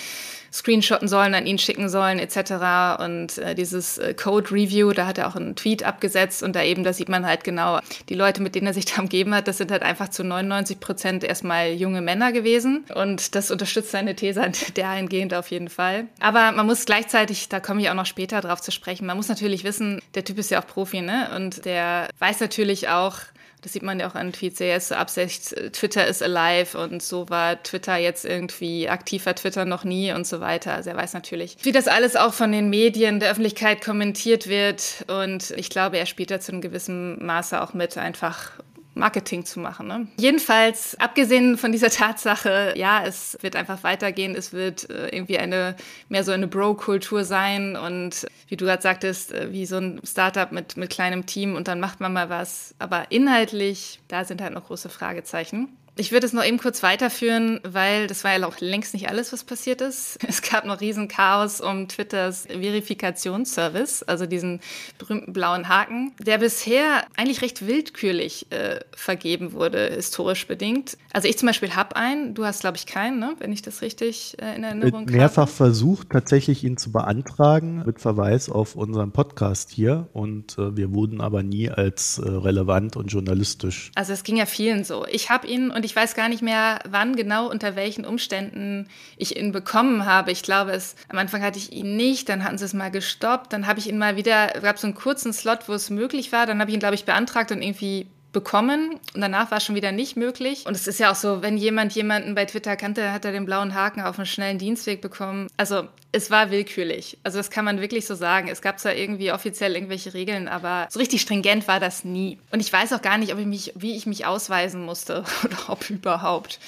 [0.54, 3.02] screenshotten sollen, an ihn schicken sollen, etc.
[3.02, 6.62] Und äh, dieses äh, Code Review, da hat er auch einen Tweet abgesetzt und da
[6.62, 9.48] eben, da sieht man halt genau, die Leute, mit denen er sich da umgeben hat,
[9.48, 12.84] das sind halt einfach zu 99 Prozent erstmal junge Männer gewesen.
[12.94, 16.06] Und das unterstützt seine These dahingehend auf jeden Fall.
[16.20, 19.28] Aber man muss gleichzeitig, da komme ich auch noch später drauf zu sprechen, man muss
[19.28, 21.30] natürlich wissen, der Typ ist ja auch Profi, ne?
[21.34, 23.16] Und der weiß natürlich auch,
[23.64, 27.30] das sieht man ja auch an Tweets, jetzt so absicht, Twitter ist alive und so
[27.30, 30.74] war Twitter jetzt irgendwie aktiver Twitter noch nie und so weiter.
[30.74, 35.06] Also er weiß natürlich, wie das alles auch von den Medien, der Öffentlichkeit kommentiert wird
[35.08, 38.50] und ich glaube, er spielt da zu einem gewissen Maße auch mit, einfach
[38.94, 39.88] Marketing zu machen.
[39.88, 40.06] Ne?
[40.18, 45.76] Jedenfalls, abgesehen von dieser Tatsache, ja, es wird einfach weitergehen, es wird äh, irgendwie eine
[46.08, 50.50] mehr so eine Bro-Kultur sein und wie du gerade sagtest, äh, wie so ein Startup
[50.52, 52.74] mit, mit kleinem Team und dann macht man mal was.
[52.78, 55.76] Aber inhaltlich, da sind halt noch große Fragezeichen.
[55.96, 59.32] Ich würde es noch eben kurz weiterführen, weil das war ja auch längst nicht alles,
[59.32, 60.18] was passiert ist.
[60.34, 64.60] Es gab noch riesen Chaos um Twitters Verifikationsservice, also diesen
[64.98, 70.98] berühmten blauen Haken, der bisher eigentlich recht willkürlich äh, vergeben wurde, historisch bedingt.
[71.12, 73.36] Also ich zum Beispiel habe einen, du hast glaube ich keinen, ne?
[73.38, 75.12] wenn ich das richtig äh, in Erinnerung habe.
[75.12, 75.52] Mehrfach habe.
[75.52, 81.20] versucht, tatsächlich ihn zu beantragen, mit Verweis auf unseren Podcast hier und äh, wir wurden
[81.20, 83.92] aber nie als äh, relevant und journalistisch.
[83.94, 85.06] Also es ging ja vielen so.
[85.06, 88.88] Ich habe ihn und und ich weiß gar nicht mehr, wann genau, unter welchen Umständen
[89.18, 90.32] ich ihn bekommen habe.
[90.32, 93.52] Ich glaube, es, am Anfang hatte ich ihn nicht, dann hatten sie es mal gestoppt,
[93.52, 96.46] dann habe ich ihn mal wieder, gab so einen kurzen Slot, wo es möglich war,
[96.46, 99.74] dann habe ich ihn, glaube ich, beantragt und irgendwie bekommen und danach war es schon
[99.74, 100.66] wieder nicht möglich.
[100.66, 103.46] Und es ist ja auch so, wenn jemand jemanden bei Twitter kannte, hat er den
[103.46, 105.46] blauen Haken auf einen schnellen Dienstweg bekommen.
[105.56, 107.18] Also es war willkürlich.
[107.24, 108.48] Also das kann man wirklich so sagen.
[108.48, 112.38] Es gab zwar irgendwie offiziell irgendwelche Regeln, aber so richtig stringent war das nie.
[112.52, 115.56] Und ich weiß auch gar nicht, ob ich mich, wie ich mich ausweisen musste oder
[115.68, 116.60] ob überhaupt.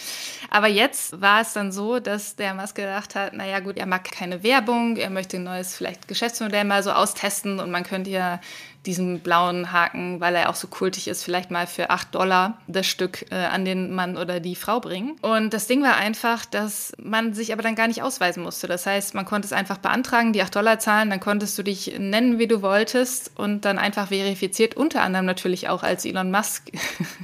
[0.51, 4.11] Aber jetzt war es dann so, dass der Musk gedacht hat, naja gut, er mag
[4.11, 8.41] keine Werbung, er möchte ein neues vielleicht Geschäftsmodell mal so austesten und man könnte ja
[8.87, 12.87] diesen blauen Haken, weil er auch so kultig ist, vielleicht mal für 8 Dollar das
[12.87, 15.17] Stück äh, an den Mann oder die Frau bringen.
[15.23, 18.87] Und das Ding war einfach, dass man sich aber dann gar nicht ausweisen musste Das
[18.87, 22.39] heißt, man konnte es einfach beantragen, die 8 Dollar zahlen, dann konntest du dich nennen,
[22.39, 26.71] wie du wolltest und dann einfach verifiziert, unter anderem natürlich auch als Elon Musk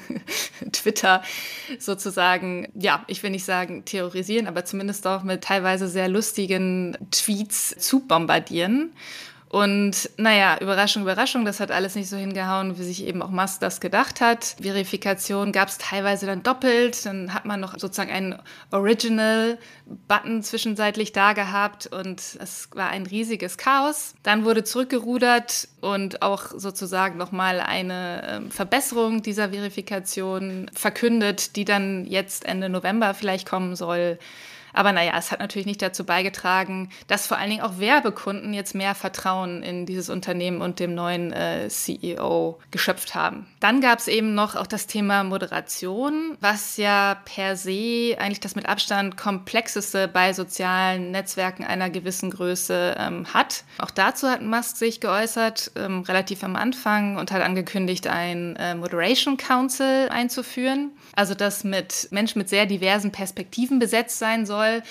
[0.72, 1.22] Twitter
[1.79, 7.77] sozusagen, ja, ich will nicht sagen terrorisieren, aber zumindest auch mit teilweise sehr lustigen Tweets
[7.79, 8.92] zu bombardieren.
[9.53, 13.61] Und naja, Überraschung, Überraschung, das hat alles nicht so hingehauen, wie sich eben auch Musk
[13.61, 14.57] das gedacht hat.
[14.62, 17.05] Verifikation gab es teilweise dann doppelt.
[17.05, 18.38] Dann hat man noch sozusagen einen
[18.71, 24.15] Original-Button zwischenzeitlich da gehabt und es war ein riesiges Chaos.
[24.23, 32.07] Dann wurde zurückgerudert und auch sozusagen nochmal eine ähm, Verbesserung dieser Verifikation verkündet, die dann
[32.07, 34.19] jetzt Ende November vielleicht kommen soll.
[34.73, 38.75] Aber naja, es hat natürlich nicht dazu beigetragen, dass vor allen Dingen auch Werbekunden jetzt
[38.75, 43.47] mehr Vertrauen in dieses Unternehmen und dem neuen äh, CEO geschöpft haben.
[43.61, 48.55] Dann gab es eben noch auch das Thema Moderation, was ja per se eigentlich das
[48.55, 53.65] mit Abstand komplexeste bei sozialen Netzwerken einer gewissen Größe ähm, hat.
[53.79, 58.75] Auch dazu hat Musk sich geäußert, ähm, relativ am Anfang und hat angekündigt, ein äh,
[58.75, 60.93] Moderation Council einzuführen.
[61.14, 64.83] Also das mit Menschen mit sehr diversen Perspektiven besetzt sein soll soll.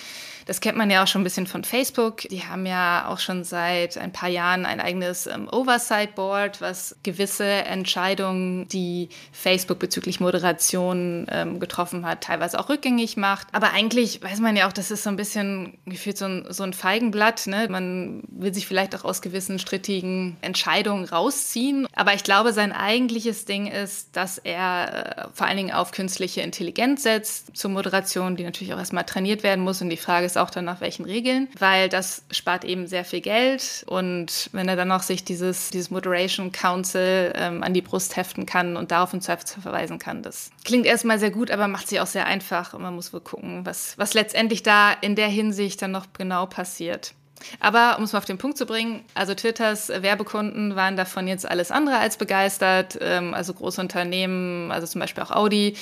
[0.51, 2.27] Das kennt man ja auch schon ein bisschen von Facebook.
[2.27, 6.97] Die haben ja auch schon seit ein paar Jahren ein eigenes ähm, Oversight Board, was
[7.03, 13.47] gewisse Entscheidungen, die Facebook bezüglich Moderation ähm, getroffen hat, teilweise auch rückgängig macht.
[13.53, 16.63] Aber eigentlich weiß man ja auch, das ist so ein bisschen gefühlt so ein, so
[16.63, 17.47] ein Feigenblatt.
[17.47, 17.69] Ne?
[17.69, 21.87] Man will sich vielleicht auch aus gewissen strittigen Entscheidungen rausziehen.
[21.95, 26.41] Aber ich glaube, sein eigentliches Ding ist, dass er äh, vor allen Dingen auf künstliche
[26.41, 29.81] Intelligenz setzt zur Moderation, die natürlich auch erstmal trainiert werden muss.
[29.81, 33.21] Und die Frage ist auch dann nach welchen Regeln, weil das spart eben sehr viel
[33.21, 33.83] Geld.
[33.87, 38.45] Und wenn er dann noch sich dieses, dieses Moderation Council ähm, an die Brust heften
[38.45, 41.99] kann und darauf im Zweifel verweisen kann, das klingt erstmal sehr gut, aber macht sich
[41.99, 42.73] auch sehr einfach.
[42.73, 46.45] Und man muss wohl gucken, was, was letztendlich da in der Hinsicht dann noch genau
[46.45, 47.13] passiert.
[47.59, 51.49] Aber um es mal auf den Punkt zu bringen, also Twitters Werbekunden waren davon jetzt
[51.49, 52.97] alles andere als begeistert.
[53.01, 55.75] Ähm, also große Unternehmen, also zum Beispiel auch Audi,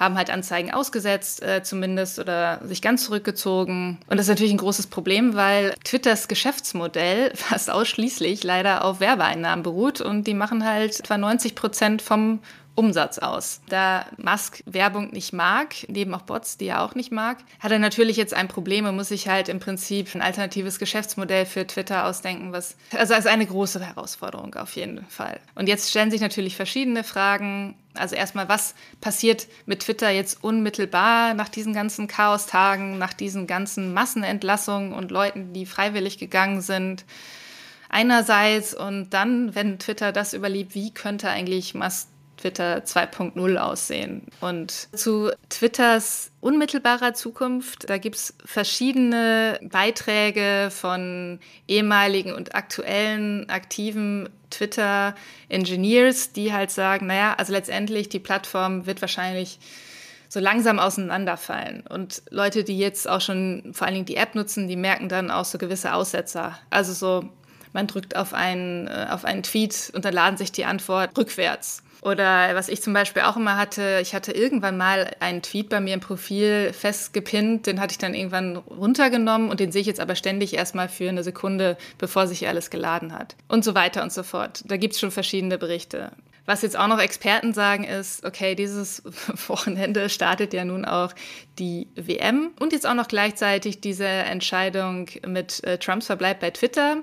[0.00, 3.98] haben halt Anzeigen ausgesetzt äh, zumindest oder sich ganz zurückgezogen.
[4.08, 9.62] Und das ist natürlich ein großes Problem, weil Twitters Geschäftsmodell fast ausschließlich leider auf Werbeeinnahmen
[9.62, 12.40] beruht und die machen halt etwa 90 Prozent vom
[12.80, 13.60] Umsatz aus.
[13.68, 17.78] Da Musk Werbung nicht mag, neben auch Bots, die er auch nicht mag, hat er
[17.78, 22.06] natürlich jetzt ein Problem und muss sich halt im Prinzip ein alternatives Geschäftsmodell für Twitter
[22.06, 25.40] ausdenken, was also als eine große Herausforderung auf jeden Fall.
[25.56, 27.76] Und jetzt stellen sich natürlich verschiedene Fragen.
[27.92, 33.92] Also erstmal, was passiert mit Twitter jetzt unmittelbar nach diesen ganzen Chaostagen, nach diesen ganzen
[33.92, 37.04] Massenentlassungen und Leuten, die freiwillig gegangen sind?
[37.90, 42.06] Einerseits und dann, wenn Twitter das überlebt, wie könnte eigentlich Musk
[42.40, 44.22] Twitter 2.0 aussehen.
[44.40, 54.28] Und zu Twitters unmittelbarer Zukunft, da gibt es verschiedene Beiträge von ehemaligen und aktuellen aktiven
[54.50, 59.58] Twitter-Engineers, die halt sagen, naja, also letztendlich die Plattform wird wahrscheinlich
[60.28, 61.84] so langsam auseinanderfallen.
[61.88, 65.30] Und Leute, die jetzt auch schon vor allen Dingen die App nutzen, die merken dann
[65.30, 66.58] auch so gewisse Aussetzer.
[66.70, 67.28] Also so,
[67.72, 71.82] man drückt auf einen, äh, auf einen Tweet und dann laden sich die Antwort rückwärts.
[72.02, 75.80] Oder was ich zum Beispiel auch immer hatte, ich hatte irgendwann mal einen Tweet bei
[75.80, 80.00] mir im Profil festgepinnt, den hatte ich dann irgendwann runtergenommen und den sehe ich jetzt
[80.00, 83.36] aber ständig erstmal für eine Sekunde, bevor sich alles geladen hat.
[83.48, 84.62] Und so weiter und so fort.
[84.66, 86.12] Da gibt es schon verschiedene Berichte.
[86.46, 89.02] Was jetzt auch noch Experten sagen ist, okay, dieses
[89.46, 91.12] Wochenende startet ja nun auch
[91.58, 97.02] die WM und jetzt auch noch gleichzeitig diese Entscheidung mit äh, Trumps Verbleib bei Twitter.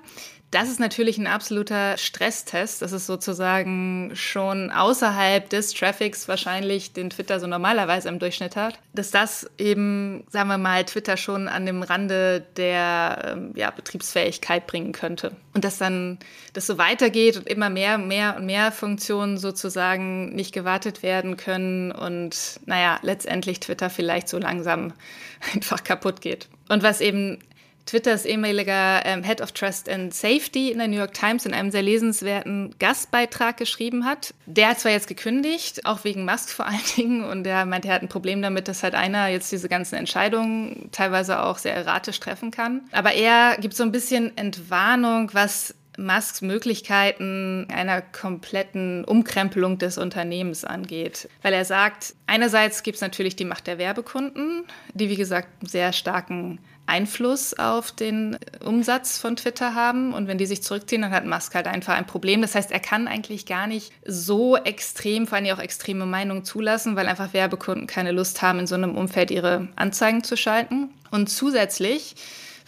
[0.49, 2.81] Das ist natürlich ein absoluter Stresstest.
[2.81, 8.79] Das ist sozusagen schon außerhalb des Traffics wahrscheinlich, den Twitter so normalerweise im Durchschnitt hat.
[8.93, 14.67] Dass das eben, sagen wir mal, Twitter schon an dem Rande der ähm, ja, Betriebsfähigkeit
[14.67, 15.33] bringen könnte.
[15.53, 16.17] Und dass dann
[16.53, 21.91] das so weitergeht und immer mehr, mehr und mehr Funktionen sozusagen nicht gewartet werden können
[21.91, 24.93] und naja, letztendlich Twitter vielleicht so langsam
[25.53, 26.47] einfach kaputt geht.
[26.69, 27.39] Und was eben
[27.87, 31.71] Twitters ehemaliger ähm, Head of Trust and Safety in der New York Times in einem
[31.71, 34.33] sehr lesenswerten Gastbeitrag geschrieben hat.
[34.45, 37.95] Der hat zwar jetzt gekündigt, auch wegen Musk vor allen Dingen, und der meint, er
[37.95, 42.19] hat ein Problem damit, dass halt einer jetzt diese ganzen Entscheidungen teilweise auch sehr erratisch
[42.19, 42.81] treffen kann.
[42.91, 50.63] Aber er gibt so ein bisschen Entwarnung, was Musks Möglichkeiten einer kompletten Umkrempelung des Unternehmens
[50.63, 51.27] angeht.
[51.41, 55.93] Weil er sagt, einerseits gibt es natürlich die Macht der Werbekunden, die wie gesagt sehr
[55.93, 60.13] starken Einfluss auf den Umsatz von Twitter haben.
[60.13, 62.41] Und wenn die sich zurückziehen, dann hat Musk halt einfach ein Problem.
[62.41, 66.95] Das heißt, er kann eigentlich gar nicht so extrem, vor allem auch extreme Meinungen zulassen,
[66.95, 70.89] weil einfach Werbekunden keine Lust haben, in so einem Umfeld ihre Anzeigen zu schalten.
[71.11, 72.15] Und zusätzlich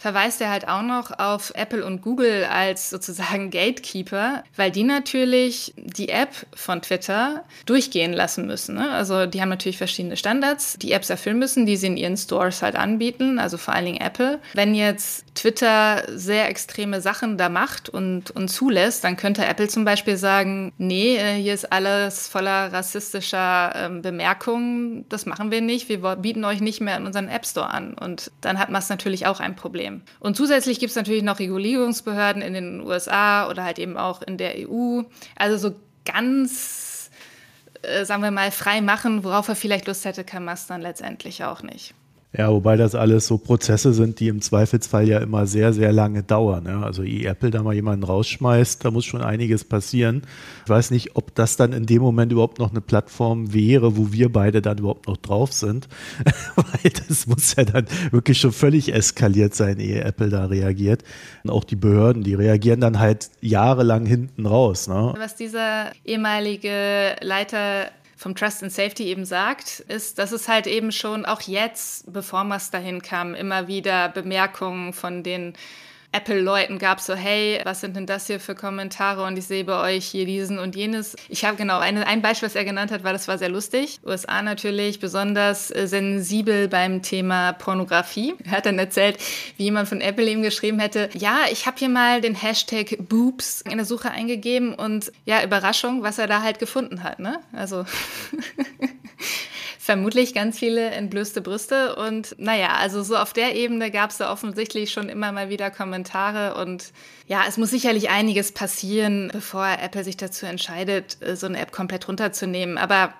[0.00, 5.74] verweist er halt auch noch auf Apple und Google als sozusagen Gatekeeper, weil die natürlich
[5.76, 8.76] die App von Twitter durchgehen lassen müssen.
[8.76, 8.90] Ne?
[8.90, 12.62] Also die haben natürlich verschiedene Standards, die Apps erfüllen müssen, die sie in ihren Stores
[12.62, 14.40] halt anbieten, also vor allen Dingen Apple.
[14.54, 19.86] Wenn jetzt Twitter sehr extreme Sachen da macht und, und zulässt, dann könnte Apple zum
[19.86, 25.88] Beispiel sagen, nee, äh, hier ist alles voller rassistischer ähm, Bemerkungen, das machen wir nicht,
[25.88, 27.94] wir bieten euch nicht mehr in unseren App Store an.
[27.94, 30.02] Und dann hat man natürlich auch ein Problem.
[30.18, 34.36] Und zusätzlich gibt es natürlich noch Regulierungsbehörden in den USA oder halt eben auch in
[34.36, 35.02] der EU.
[35.36, 35.74] Also so
[36.04, 37.10] ganz,
[37.80, 41.44] äh, sagen wir mal, frei machen, worauf er vielleicht Lust hätte, kann Musk dann letztendlich
[41.44, 41.94] auch nicht.
[42.32, 46.22] Ja, wobei das alles so Prozesse sind, die im Zweifelsfall ja immer sehr, sehr lange
[46.22, 46.64] dauern.
[46.64, 46.82] Ja.
[46.82, 50.22] Also ehe Apple da mal jemanden rausschmeißt, da muss schon einiges passieren.
[50.64, 54.12] Ich weiß nicht, ob das dann in dem Moment überhaupt noch eine Plattform wäre, wo
[54.12, 55.88] wir beide dann überhaupt noch drauf sind.
[56.54, 61.02] Weil das muss ja dann wirklich schon völlig eskaliert sein, ehe Apple da reagiert.
[61.42, 64.86] Und auch die Behörden, die reagieren dann halt jahrelang hinten raus.
[64.86, 65.14] Ne?
[65.18, 70.92] Was dieser ehemalige Leiter vom Trust and Safety eben sagt, ist, dass es halt eben
[70.92, 75.54] schon auch jetzt, bevor man dahin kam, immer wieder Bemerkungen von den
[76.12, 79.94] Apple-Leuten gab, so hey, was sind denn das hier für Kommentare und ich sehe bei
[79.94, 81.14] euch hier diesen und jenes.
[81.28, 84.00] Ich habe genau eine, ein Beispiel, was er genannt hat, war, das war sehr lustig.
[84.04, 88.34] USA natürlich besonders äh, sensibel beim Thema Pornografie.
[88.44, 89.18] Er hat dann erzählt,
[89.56, 93.60] wie jemand von Apple ihm geschrieben hätte, ja, ich habe hier mal den Hashtag Boobs
[93.60, 97.20] in der Suche eingegeben und ja, Überraschung, was er da halt gefunden hat.
[97.20, 97.38] Ne?
[97.52, 97.84] Also
[99.90, 101.96] vermutlich ganz viele entblößte Brüste.
[101.96, 105.68] Und naja, also so auf der Ebene gab es da offensichtlich schon immer mal wieder
[105.72, 106.54] Kommentare.
[106.54, 106.92] Und
[107.26, 112.06] ja, es muss sicherlich einiges passieren, bevor Apple sich dazu entscheidet, so eine App komplett
[112.06, 112.78] runterzunehmen.
[112.78, 113.14] Aber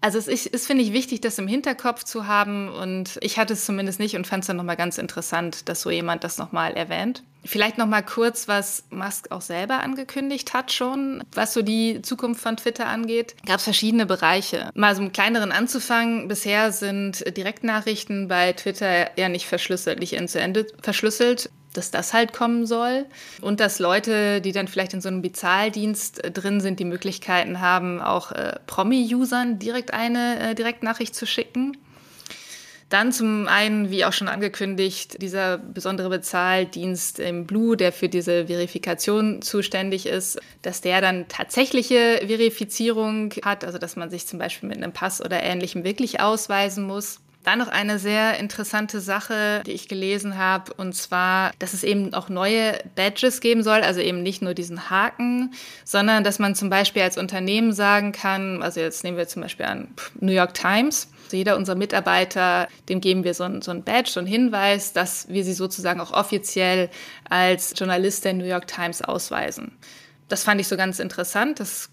[0.00, 2.68] also es ist, ist finde ich, wichtig, das im Hinterkopf zu haben.
[2.68, 5.90] Und ich hatte es zumindest nicht und fand es dann nochmal ganz interessant, dass so
[5.90, 7.24] jemand das nochmal erwähnt.
[7.44, 12.40] Vielleicht noch mal kurz, was Musk auch selber angekündigt hat schon, was so die Zukunft
[12.40, 13.34] von Twitter angeht.
[13.46, 14.70] Gab es verschiedene Bereiche.
[14.74, 16.28] Mal so im kleineren anzufangen.
[16.28, 22.14] Bisher sind Direktnachrichten bei Twitter ja nicht verschlüsselt, nicht end zu Ende verschlüsselt dass das
[22.14, 23.04] halt kommen soll
[23.40, 28.00] und dass Leute, die dann vielleicht in so einem Bezahldienst drin sind, die Möglichkeiten haben,
[28.00, 31.76] auch äh, Promi-Usern direkt eine äh, Direktnachricht zu schicken.
[32.94, 38.46] Dann zum einen, wie auch schon angekündigt, dieser besondere Bezahldienst im Blue, der für diese
[38.46, 44.68] Verifikation zuständig ist, dass der dann tatsächliche Verifizierung hat, also dass man sich zum Beispiel
[44.68, 47.18] mit einem Pass oder ähnlichem wirklich ausweisen muss.
[47.42, 52.14] Dann noch eine sehr interessante Sache, die ich gelesen habe, und zwar, dass es eben
[52.14, 55.52] auch neue Badges geben soll, also eben nicht nur diesen Haken,
[55.84, 59.66] sondern dass man zum Beispiel als Unternehmen sagen kann, also jetzt nehmen wir zum Beispiel
[59.66, 59.88] an
[60.20, 64.10] New York Times, also jeder unserer Mitarbeiter, dem geben wir so ein, so ein Badge,
[64.10, 66.90] so einen Hinweis, dass wir sie sozusagen auch offiziell
[67.28, 69.72] als Journalist der New York Times ausweisen.
[70.28, 71.60] Das fand ich so ganz interessant.
[71.60, 71.90] Das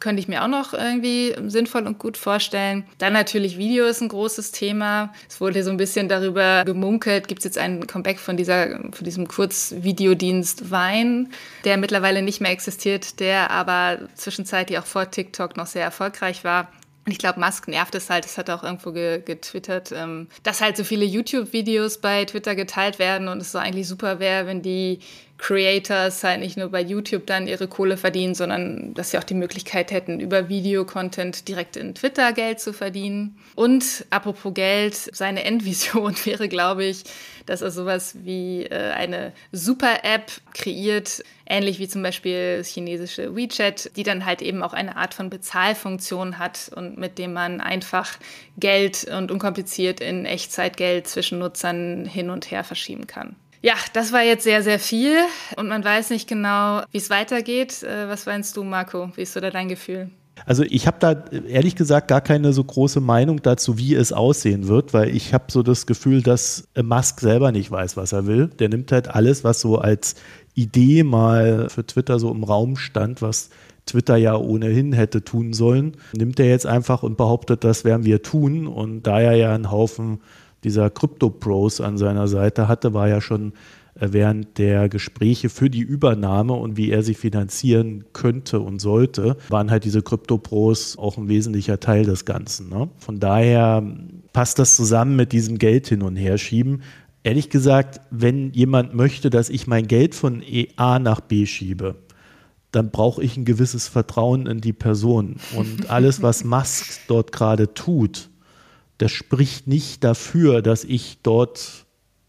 [0.00, 2.84] könnte ich mir auch noch irgendwie sinnvoll und gut vorstellen.
[2.98, 5.12] Dann natürlich Video ist ein großes Thema.
[5.28, 9.04] Es wurde so ein bisschen darüber gemunkelt, gibt es jetzt ein Comeback von, dieser, von
[9.04, 11.28] diesem Kurzvideodienst Vine,
[11.64, 16.68] der mittlerweile nicht mehr existiert, der aber zwischenzeitlich auch vor TikTok noch sehr erfolgreich war.
[17.06, 20.26] Und ich glaube, Musk nervt es halt, das hat er auch irgendwo ge getwittert, ähm,
[20.42, 24.46] dass halt so viele YouTube-Videos bei Twitter geteilt werden und es so eigentlich super wäre,
[24.46, 24.98] wenn die
[25.38, 29.34] Creators halt nicht nur bei YouTube dann ihre Kohle verdienen, sondern dass sie auch die
[29.34, 33.36] Möglichkeit hätten, über Videocontent direkt in Twitter Geld zu verdienen.
[33.54, 37.04] Und apropos Geld, seine Endvision wäre, glaube ich,
[37.44, 43.96] dass er sowas wie äh, eine Super-App kreiert, ähnlich wie zum Beispiel das chinesische WeChat,
[43.96, 48.18] die dann halt eben auch eine Art von Bezahlfunktion hat und mit dem man einfach
[48.56, 53.36] Geld und unkompliziert in Echtzeitgeld zwischen Nutzern hin und her verschieben kann.
[53.66, 55.16] Ja, das war jetzt sehr, sehr viel
[55.56, 57.82] und man weiß nicht genau, wie es weitergeht.
[57.82, 59.10] Äh, was meinst du, Marco?
[59.16, 60.08] Wie ist so da dein Gefühl?
[60.44, 64.68] Also ich habe da ehrlich gesagt gar keine so große Meinung dazu, wie es aussehen
[64.68, 68.46] wird, weil ich habe so das Gefühl, dass Musk selber nicht weiß, was er will.
[68.46, 70.14] Der nimmt halt alles, was so als
[70.54, 73.50] Idee mal für Twitter so im Raum stand, was
[73.84, 78.22] Twitter ja ohnehin hätte tun sollen, nimmt er jetzt einfach und behauptet, das werden wir
[78.22, 78.68] tun.
[78.68, 80.20] Und da er ja einen Haufen
[80.66, 83.52] dieser Crypto-Pros an seiner Seite hatte, war ja schon
[83.94, 89.36] äh, während der Gespräche für die Übernahme und wie er sie finanzieren könnte und sollte,
[89.48, 92.68] waren halt diese Crypto-Pros auch ein wesentlicher Teil des Ganzen.
[92.68, 92.90] Ne?
[92.98, 93.82] Von daher
[94.32, 96.82] passt das zusammen mit diesem Geld hin und her schieben.
[97.22, 101.94] Ehrlich gesagt, wenn jemand möchte, dass ich mein Geld von e A nach B schiebe,
[102.72, 105.36] dann brauche ich ein gewisses Vertrauen in die Person.
[105.56, 108.30] Und alles, was Musk dort gerade tut,
[108.98, 111.86] das spricht nicht dafür, dass ich dort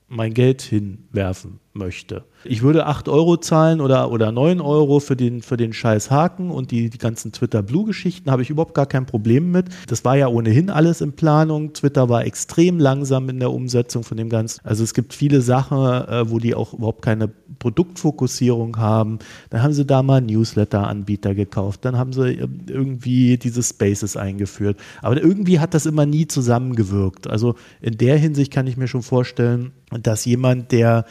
[0.08, 2.24] mein Geld hinwerfen möchte.
[2.44, 6.52] Ich würde 8 Euro zahlen oder, oder 9 Euro für den, für den scheiß Haken
[6.52, 9.68] und die, die ganzen Twitter-Blue-Geschichten habe ich überhaupt gar kein Problem mit.
[9.88, 11.74] Das war ja ohnehin alles in Planung.
[11.74, 14.62] Twitter war extrem langsam in der Umsetzung von dem Ganzen.
[14.64, 19.20] Also es gibt viele Sachen, äh, wo die auch überhaupt keine Produktfokussierung haben.
[19.50, 21.86] Dann haben sie da mal Newsletter-Anbieter gekauft.
[21.86, 24.78] Dann haben sie äh, irgendwie diese Spaces eingeführt.
[25.02, 27.28] Aber irgendwie hat das immer nie zusammengewirkt.
[27.28, 31.06] Also in der Hinsicht kann ich mir schon vorstellen, dass jemand, der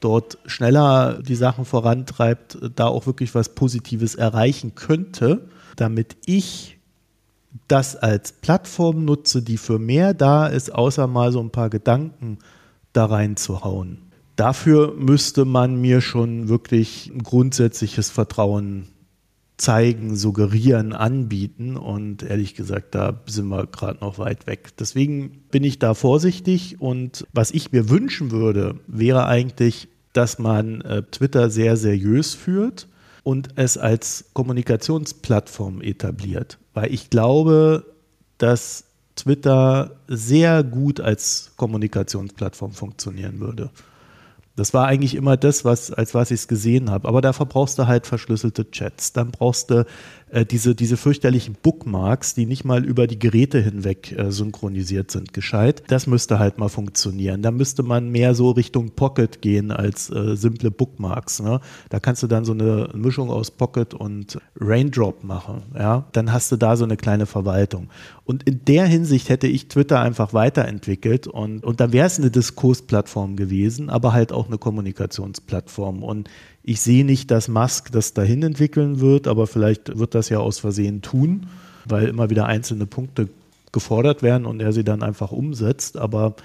[0.00, 6.78] dort schneller die Sachen vorantreibt, da auch wirklich was Positives erreichen könnte, damit ich
[7.66, 12.38] das als Plattform nutze, die für mehr da ist, außer mal so ein paar Gedanken
[12.92, 13.98] da reinzuhauen.
[14.36, 18.88] Dafür müsste man mir schon wirklich ein grundsätzliches Vertrauen
[19.58, 21.76] zeigen, suggerieren, anbieten.
[21.76, 24.70] Und ehrlich gesagt, da sind wir gerade noch weit weg.
[24.78, 26.80] Deswegen bin ich da vorsichtig.
[26.80, 32.88] Und was ich mir wünschen würde, wäre eigentlich, dass man äh, Twitter sehr seriös führt
[33.24, 36.58] und es als Kommunikationsplattform etabliert.
[36.72, 37.84] Weil ich glaube,
[38.38, 38.84] dass
[39.16, 43.70] Twitter sehr gut als Kommunikationsplattform funktionieren würde.
[44.58, 47.06] Das war eigentlich immer das, was, als was ich es gesehen habe.
[47.06, 49.12] Aber dafür brauchst du halt verschlüsselte Chats.
[49.12, 49.86] Dann brauchst du
[50.30, 55.32] äh, diese, diese fürchterlichen Bookmarks, die nicht mal über die Geräte hinweg äh, synchronisiert sind,
[55.32, 55.82] gescheit.
[55.88, 57.42] Das müsste halt mal funktionieren.
[57.42, 61.40] Da müsste man mehr so Richtung Pocket gehen als äh, simple Bookmarks.
[61.40, 61.60] Ne?
[61.88, 65.62] Da kannst du dann so eine Mischung aus Pocket und Raindrop machen.
[65.74, 66.06] Ja?
[66.12, 67.88] Dann hast du da so eine kleine Verwaltung.
[68.24, 72.30] Und in der Hinsicht hätte ich Twitter einfach weiterentwickelt und, und dann wäre es eine
[72.30, 76.02] Diskursplattform gewesen, aber halt auch eine Kommunikationsplattform.
[76.02, 76.28] Und
[76.68, 80.58] ich sehe nicht, dass Musk das dahin entwickeln wird, aber vielleicht wird das ja aus
[80.58, 81.46] Versehen tun,
[81.86, 83.30] weil immer wieder einzelne Punkte
[83.72, 85.96] gefordert werden und er sie dann einfach umsetzt.
[85.96, 86.36] Aber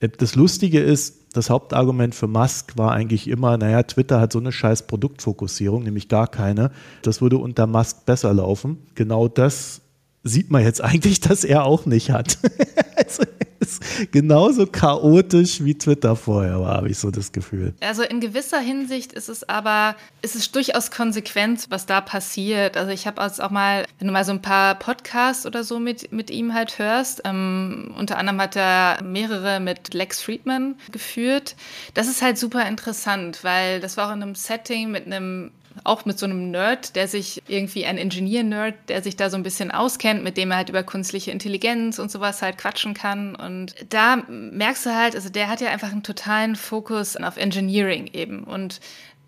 [0.00, 4.38] äh, das Lustige ist, das Hauptargument für Musk war eigentlich immer, naja, Twitter hat so
[4.38, 6.70] eine scheiß Produktfokussierung, nämlich gar keine.
[7.00, 8.76] Das würde unter Musk besser laufen.
[8.94, 9.80] Genau das
[10.24, 12.36] sieht man jetzt eigentlich, dass er auch nicht hat.
[12.96, 13.22] also
[13.64, 17.74] ist genauso chaotisch wie Twitter vorher war, habe ich so das Gefühl.
[17.80, 22.76] Also in gewisser Hinsicht ist es aber, ist es durchaus konsequent, was da passiert.
[22.76, 26.12] Also ich habe auch mal, wenn du mal so ein paar Podcasts oder so mit,
[26.12, 31.56] mit ihm halt hörst, ähm, unter anderem hat er mehrere mit Lex Friedman geführt.
[31.94, 35.50] Das ist halt super interessant, weil das war auch in einem Setting mit einem
[35.82, 39.42] auch mit so einem Nerd, der sich irgendwie ein Engineer-Nerd, der sich da so ein
[39.42, 43.34] bisschen auskennt, mit dem er halt über künstliche Intelligenz und sowas halt quatschen kann.
[43.34, 48.08] Und da merkst du halt, also der hat ja einfach einen totalen Fokus auf Engineering
[48.12, 48.44] eben.
[48.44, 48.80] Und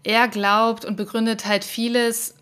[0.05, 2.34] er glaubt und begründet halt vieles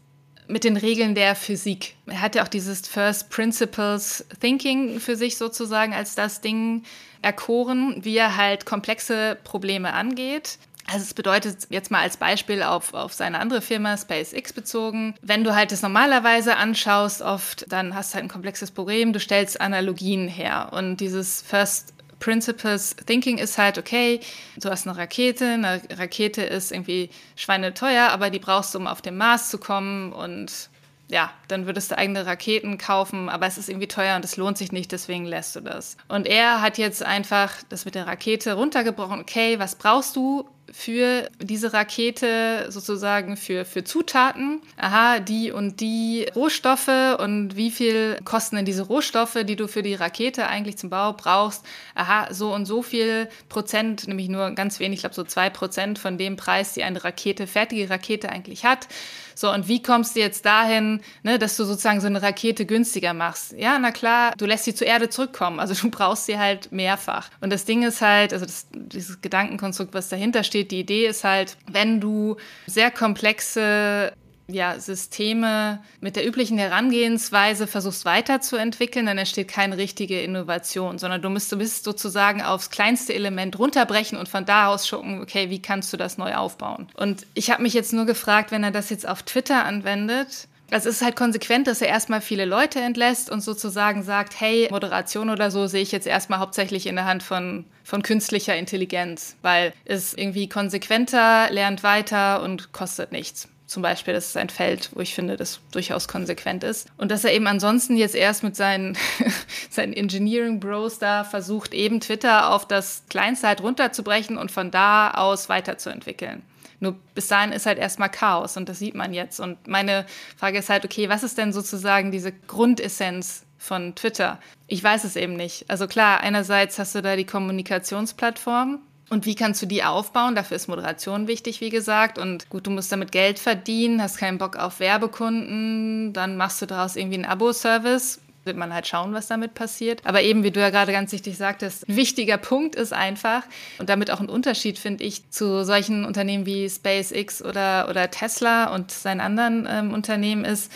[0.47, 1.97] mit den Regeln der Physik.
[2.07, 6.83] Er hat ja auch dieses First Principles Thinking für sich sozusagen als das Ding
[7.23, 10.59] erkoren, wie er halt komplexe Probleme angeht.
[10.87, 15.43] Also es bedeutet jetzt mal als Beispiel auf, auf seine andere Firma SpaceX bezogen, wenn
[15.43, 19.61] du halt das normalerweise anschaust, oft, dann hast du halt ein komplexes Problem, du stellst
[19.61, 20.69] Analogien her.
[20.73, 24.21] Und dieses First Principles Thinking ist halt, okay,
[24.57, 29.03] du hast eine Rakete, eine Rakete ist irgendwie schweineteuer, aber die brauchst du, um auf
[29.03, 30.13] den Mars zu kommen.
[30.13, 30.71] Und
[31.09, 34.57] ja, dann würdest du eigene Raketen kaufen, aber es ist irgendwie teuer und es lohnt
[34.57, 35.97] sich nicht, deswegen lässt du das.
[36.09, 39.21] Und er hat jetzt einfach das mit der Rakete runtergebrochen.
[39.21, 44.61] Okay, was brauchst du für diese Rakete sozusagen für, für Zutaten.
[44.77, 49.83] Aha, die und die Rohstoffe und wie viel kosten denn diese Rohstoffe, die du für
[49.83, 51.65] die Rakete eigentlich zum Bau brauchst.
[51.95, 55.99] Aha, so und so viel Prozent, nämlich nur ganz wenig, ich glaube so zwei Prozent
[55.99, 58.89] von dem Preis, die eine Rakete, fertige Rakete eigentlich hat.
[59.35, 63.15] So, und wie kommst du jetzt dahin, ne, dass du sozusagen so eine Rakete günstiger
[63.15, 63.53] machst?
[63.53, 65.59] Ja, na klar, du lässt sie zur Erde zurückkommen.
[65.59, 67.31] Also du brauchst sie halt mehrfach.
[67.41, 71.25] Und das Ding ist halt, also das, dieses Gedankenkonstrukt, was dahinter steht, die Idee ist
[71.25, 72.37] halt, wenn du
[72.67, 74.13] sehr komplexe
[74.47, 81.31] ja, Systeme mit der üblichen Herangehensweise versuchst weiterzuentwickeln, dann entsteht keine richtige Innovation, sondern du
[81.31, 85.63] müsst, du bist sozusagen aufs kleinste Element runterbrechen und von da aus schauen, okay, wie
[85.63, 86.89] kannst du das neu aufbauen?
[86.95, 90.47] Und ich habe mich jetzt nur gefragt, wenn er das jetzt auf Twitter anwendet,
[90.77, 95.31] es ist halt konsequent, dass er erstmal viele Leute entlässt und sozusagen sagt, hey, Moderation
[95.31, 99.73] oder so sehe ich jetzt erstmal hauptsächlich in der Hand von, von künstlicher Intelligenz, weil
[99.85, 105.01] es irgendwie konsequenter, lernt weiter und kostet nichts zum Beispiel, das ist ein Feld, wo
[105.01, 106.87] ich finde, das durchaus konsequent ist.
[106.97, 108.97] Und dass er eben ansonsten jetzt erst mit seinen,
[109.71, 115.13] seinen Engineering Bros da versucht, eben Twitter auf das Kleinste halt runterzubrechen und von da
[115.13, 116.43] aus weiterzuentwickeln.
[116.81, 119.41] Nur bis dahin ist halt erstmal Chaos und das sieht man jetzt.
[119.41, 120.07] Und meine
[120.37, 124.39] Frage ist halt, okay, was ist denn sozusagen diese Grundessenz von Twitter?
[124.67, 125.65] Ich weiß es eben nicht.
[125.69, 130.35] Also klar, einerseits hast du da die Kommunikationsplattform, Und wie kannst du die aufbauen?
[130.35, 132.19] Dafür ist Moderation wichtig, wie gesagt.
[132.19, 136.67] Und gut, du musst damit Geld verdienen, hast keinen Bock auf Werbekunden, dann machst du
[136.67, 138.21] daraus irgendwie einen Abo-Service.
[138.45, 140.03] Wird man halt schauen, was damit passiert.
[140.05, 143.43] Aber eben, wie du ja gerade ganz richtig sagtest, ein wichtiger Punkt ist einfach
[143.79, 148.75] und damit auch ein Unterschied, finde ich, zu solchen Unternehmen wie SpaceX oder, oder Tesla
[148.75, 150.71] und seinen anderen ähm, Unternehmen ist,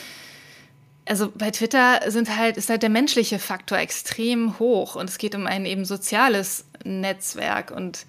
[1.08, 5.34] also bei Twitter sind halt, ist halt der menschliche Faktor extrem hoch und es geht
[5.34, 8.06] um ein eben soziales Netzwerk und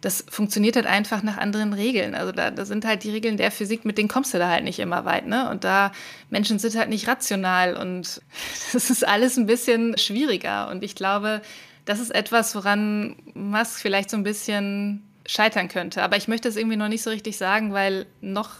[0.00, 2.14] das funktioniert halt einfach nach anderen Regeln.
[2.14, 4.64] Also da, da sind halt die Regeln der Physik, mit denen kommst du da halt
[4.64, 5.50] nicht immer weit, ne?
[5.50, 5.92] Und da
[6.30, 8.22] Menschen sind halt nicht rational und
[8.72, 10.70] das ist alles ein bisschen schwieriger.
[10.70, 11.42] Und ich glaube,
[11.84, 16.02] das ist etwas, woran Musk vielleicht so ein bisschen scheitern könnte.
[16.02, 18.50] Aber ich möchte es irgendwie noch nicht so richtig sagen, weil noch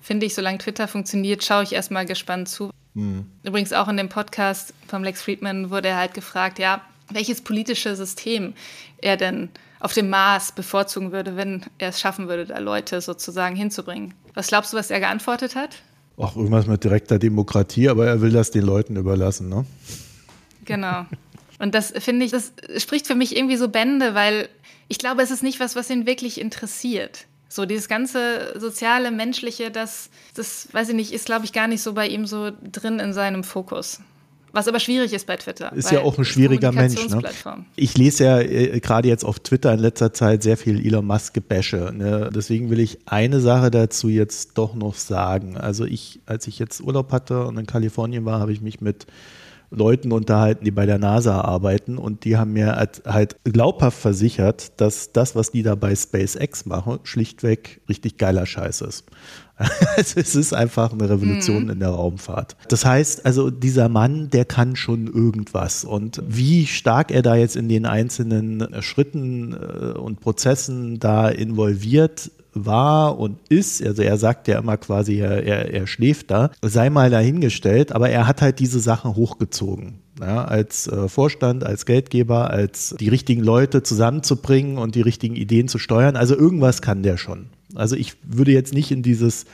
[0.00, 2.70] finde ich, solange Twitter funktioniert, schaue ich erstmal gespannt zu.
[2.94, 3.26] Mhm.
[3.42, 6.80] Übrigens auch in dem Podcast vom Lex Friedman wurde er halt gefragt, ja,
[7.10, 8.54] welches politische System
[8.98, 9.50] er denn
[9.86, 14.14] auf dem Mars bevorzugen würde, wenn er es schaffen würde, da Leute sozusagen hinzubringen.
[14.34, 15.76] Was glaubst du, was er geantwortet hat?
[16.20, 19.64] Ach, irgendwas mit direkter Demokratie, aber er will das den Leuten überlassen, ne?
[20.64, 21.06] Genau.
[21.60, 24.48] Und das finde ich, das spricht für mich irgendwie so Bände, weil
[24.88, 27.26] ich glaube, es ist nicht was, was ihn wirklich interessiert.
[27.48, 31.80] So dieses ganze soziale, menschliche, das, das weiß ich nicht, ist glaube ich gar nicht
[31.80, 34.00] so bei ihm so drin in seinem Fokus.
[34.56, 35.70] Was aber schwierig ist bei Twitter.
[35.74, 37.08] Ist ja auch ein schwieriger Mensch.
[37.10, 37.22] Ne?
[37.76, 41.92] Ich lese ja äh, gerade jetzt auf Twitter in letzter Zeit sehr viel Elon Musk-Gebäsche.
[41.94, 42.30] Ne?
[42.34, 45.58] Deswegen will ich eine Sache dazu jetzt doch noch sagen.
[45.58, 49.06] Also ich, als ich jetzt Urlaub hatte und in Kalifornien war, habe ich mich mit
[49.70, 54.80] Leuten unterhalten, die bei der NASA arbeiten und die haben mir halt, halt glaubhaft versichert,
[54.80, 59.04] dass das, was die da bei SpaceX machen, schlichtweg richtig geiler Scheiß ist.
[59.96, 61.70] Also es ist einfach eine Revolution mhm.
[61.70, 62.56] in der Raumfahrt.
[62.68, 65.84] Das heißt, also dieser Mann, der kann schon irgendwas.
[65.84, 72.30] Und wie stark er da jetzt in den einzelnen Schritten äh, und Prozessen da involviert
[72.56, 76.90] war und ist, also er sagt ja immer quasi, er, er, er schläft da, sei
[76.90, 80.00] mal dahingestellt, aber er hat halt diese Sachen hochgezogen.
[80.18, 85.68] Ja, als äh, Vorstand, als Geldgeber, als die richtigen Leute zusammenzubringen und die richtigen Ideen
[85.68, 86.16] zu steuern.
[86.16, 87.50] Also irgendwas kann der schon.
[87.76, 89.46] Also ich würde jetzt nicht in dieses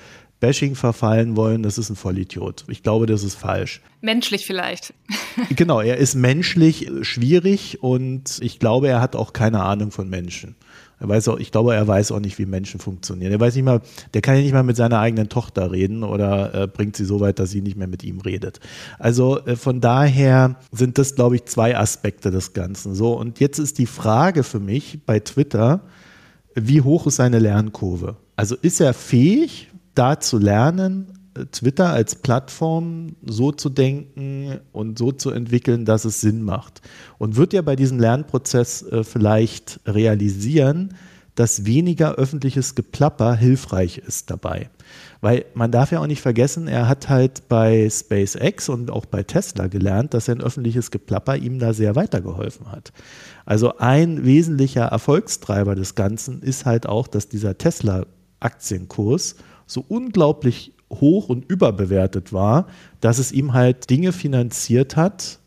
[0.43, 2.65] Bashing verfallen wollen, das ist ein Vollidiot.
[2.69, 3.81] Ich glaube, das ist falsch.
[4.01, 4.93] Menschlich vielleicht.
[5.57, 10.57] genau, er ist menschlich schwierig und ich glaube, er hat auch keine Ahnung von Menschen.
[10.99, 13.33] Er weiß auch, ich glaube, er weiß auch nicht, wie Menschen funktionieren.
[13.33, 13.83] Er weiß nicht mal,
[14.15, 17.21] der kann ja nicht mal mit seiner eigenen Tochter reden oder äh, bringt sie so
[17.21, 18.59] weit, dass sie nicht mehr mit ihm redet.
[18.99, 22.97] Also äh, von daher sind das, glaube ich, zwei Aspekte des Ganzen.
[22.97, 25.83] So, und jetzt ist die Frage für mich bei Twitter,
[26.55, 28.17] wie hoch ist seine Lernkurve?
[28.37, 31.07] Also ist er fähig, da zu lernen,
[31.51, 36.83] Twitter als Plattform so zu denken und so zu entwickeln, dass es Sinn macht.
[37.19, 40.95] Und wird er bei diesem Lernprozess äh, vielleicht realisieren,
[41.35, 44.69] dass weniger öffentliches Geplapper hilfreich ist dabei.
[45.23, 49.23] Weil man darf ja auch nicht vergessen, er hat halt bei SpaceX und auch bei
[49.23, 52.93] Tesla gelernt, dass ein öffentliches Geplapper ihm da sehr weitergeholfen hat.
[53.47, 61.29] Also ein wesentlicher Erfolgstreiber des Ganzen ist halt auch, dass dieser Tesla-Aktienkurs so unglaublich hoch
[61.29, 62.67] und überbewertet war,
[63.01, 65.39] dass es ihm halt Dinge finanziert hat,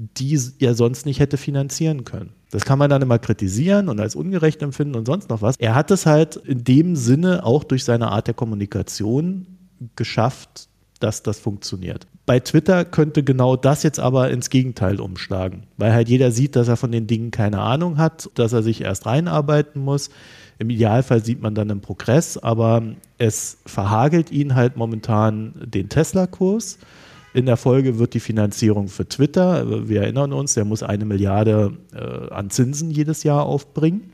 [0.00, 2.30] die er sonst nicht hätte finanzieren können.
[2.50, 5.56] Das kann man dann immer kritisieren und als ungerecht empfinden und sonst noch was.
[5.58, 9.46] Er hat es halt in dem Sinne auch durch seine Art der Kommunikation
[9.96, 10.68] geschafft,
[11.00, 12.06] dass das funktioniert.
[12.26, 16.68] Bei Twitter könnte genau das jetzt aber ins Gegenteil umschlagen, weil halt jeder sieht, dass
[16.68, 20.10] er von den Dingen keine Ahnung hat, dass er sich erst reinarbeiten muss.
[20.58, 22.82] Im Idealfall sieht man dann einen Progress, aber
[23.18, 26.78] es verhagelt ihn halt momentan den Tesla-Kurs.
[27.32, 31.76] In der Folge wird die Finanzierung für Twitter, wir erinnern uns, der muss eine Milliarde
[31.94, 34.12] äh, an Zinsen jedes Jahr aufbringen.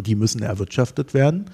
[0.00, 1.46] Die müssen erwirtschaftet werden.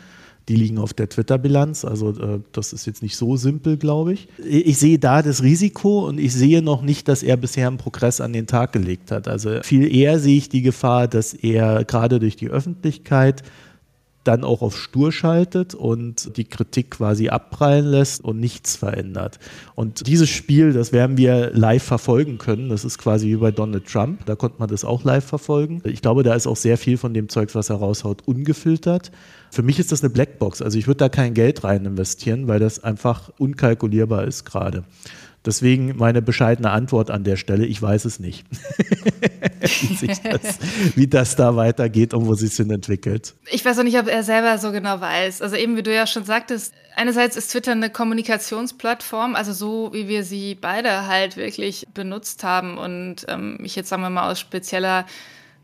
[0.49, 1.87] Die liegen auf der Twitter-Bilanz.
[1.87, 4.29] Also äh, das ist jetzt nicht so simpel, glaube ich.
[4.45, 8.21] Ich sehe da das Risiko und ich sehe noch nicht, dass er bisher einen Progress
[8.21, 9.27] an den Tag gelegt hat.
[9.27, 13.43] Also viel eher sehe ich die Gefahr, dass er gerade durch die Öffentlichkeit
[14.25, 19.39] dann auch auf stur schaltet und die Kritik quasi abprallen lässt und nichts verändert.
[19.75, 22.69] Und dieses Spiel, das werden wir live verfolgen können.
[22.69, 24.25] Das ist quasi wie bei Donald Trump.
[24.27, 25.83] Da konnte man das auch live verfolgen.
[25.85, 29.13] Ich glaube, da ist auch sehr viel von dem Zeug, was er raushaut, ungefiltert.
[29.51, 30.63] Für mich ist das eine Blackbox.
[30.63, 34.85] Also ich würde da kein Geld rein investieren, weil das einfach unkalkulierbar ist gerade.
[35.47, 38.47] Deswegen meine bescheidene Antwort an der Stelle, ich weiß es nicht,
[39.61, 40.59] wie, das,
[40.97, 43.35] wie, das, da weitergeht und wo sich hin entwickelt.
[43.51, 45.43] Ich weiß auch nicht, ob er selber so genau weiß.
[45.43, 50.09] Also eben, wie du ja schon sagtest, einerseits ist Twitter eine Kommunikationsplattform, also so, wie
[50.09, 54.41] wir sie beide halt wirklich benutzt haben und ähm, ich jetzt sagen wir mal aus
[54.41, 55.05] spezieller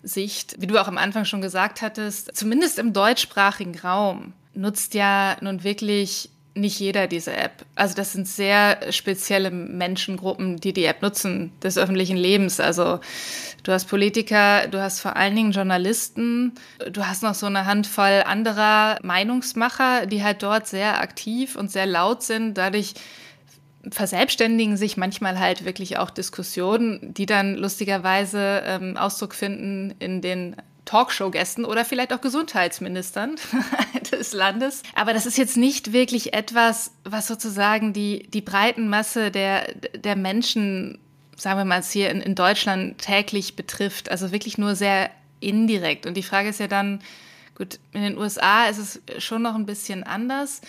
[0.02, 5.36] Sicht, wie du auch am Anfang schon gesagt hattest, zumindest im deutschsprachigen Raum nutzt ja
[5.40, 7.64] nun wirklich nicht jeder diese App.
[7.74, 12.60] Also das sind sehr spezielle Menschengruppen, die die App nutzen des öffentlichen Lebens.
[12.60, 13.00] Also
[13.62, 16.52] du hast Politiker, du hast vor allen Dingen Journalisten,
[16.90, 21.86] du hast noch so eine Handvoll anderer Meinungsmacher, die halt dort sehr aktiv und sehr
[21.86, 22.54] laut sind.
[22.54, 22.94] Dadurch
[23.88, 30.56] verselbstständigen sich manchmal halt wirklich auch Diskussionen, die dann lustigerweise ähm, Ausdruck finden in den
[30.90, 33.36] Talkshow-Gästen oder vielleicht auch Gesundheitsministern
[34.12, 34.82] des Landes.
[34.96, 40.16] Aber das ist jetzt nicht wirklich etwas, was sozusagen die, die breiten Masse der, der
[40.16, 40.98] Menschen,
[41.36, 44.10] sagen wir mal jetzt hier in, in Deutschland, täglich betrifft.
[44.10, 46.06] Also wirklich nur sehr indirekt.
[46.06, 47.00] Und die Frage ist ja dann,
[47.54, 50.60] gut, in den USA ist es schon noch ein bisschen anders.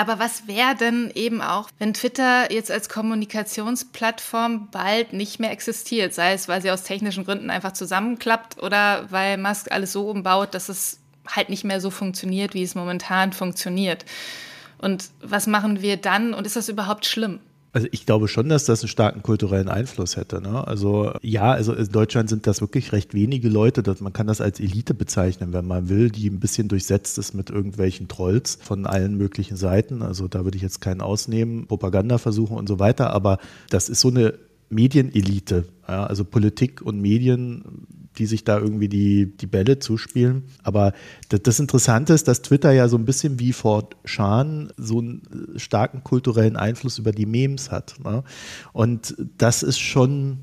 [0.00, 6.14] Aber was wäre denn eben auch, wenn Twitter jetzt als Kommunikationsplattform bald nicht mehr existiert?
[6.14, 10.54] Sei es, weil sie aus technischen Gründen einfach zusammenklappt oder weil Musk alles so umbaut,
[10.54, 14.06] dass es halt nicht mehr so funktioniert, wie es momentan funktioniert.
[14.78, 16.32] Und was machen wir dann?
[16.32, 17.40] Und ist das überhaupt schlimm?
[17.72, 20.40] Also ich glaube schon, dass das einen starken kulturellen Einfluss hätte.
[20.40, 20.66] Ne?
[20.66, 23.82] Also ja, also in Deutschland sind das wirklich recht wenige Leute.
[23.82, 27.32] Dass man kann das als Elite bezeichnen, wenn man will, die ein bisschen durchsetzt ist
[27.32, 30.02] mit irgendwelchen Trolls von allen möglichen Seiten.
[30.02, 33.12] Also da würde ich jetzt keinen ausnehmen, Propaganda versuchen und so weiter.
[33.12, 34.34] Aber das ist so eine
[34.68, 35.66] Medienelite.
[35.86, 36.06] Ja?
[36.06, 37.86] Also Politik und Medien
[38.20, 40.44] die sich da irgendwie die, die Bälle zuspielen.
[40.62, 40.92] Aber
[41.30, 45.22] das, das Interessante ist, dass Twitter ja so ein bisschen wie Fort Schan so einen
[45.56, 47.94] starken kulturellen Einfluss über die Memes hat.
[48.04, 48.22] Ne?
[48.74, 50.38] Und das ist schon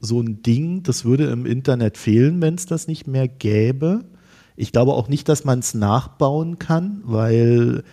[0.00, 4.04] so ein Ding, das würde im Internet fehlen, wenn es das nicht mehr gäbe.
[4.56, 7.84] Ich glaube auch nicht, dass man es nachbauen kann, weil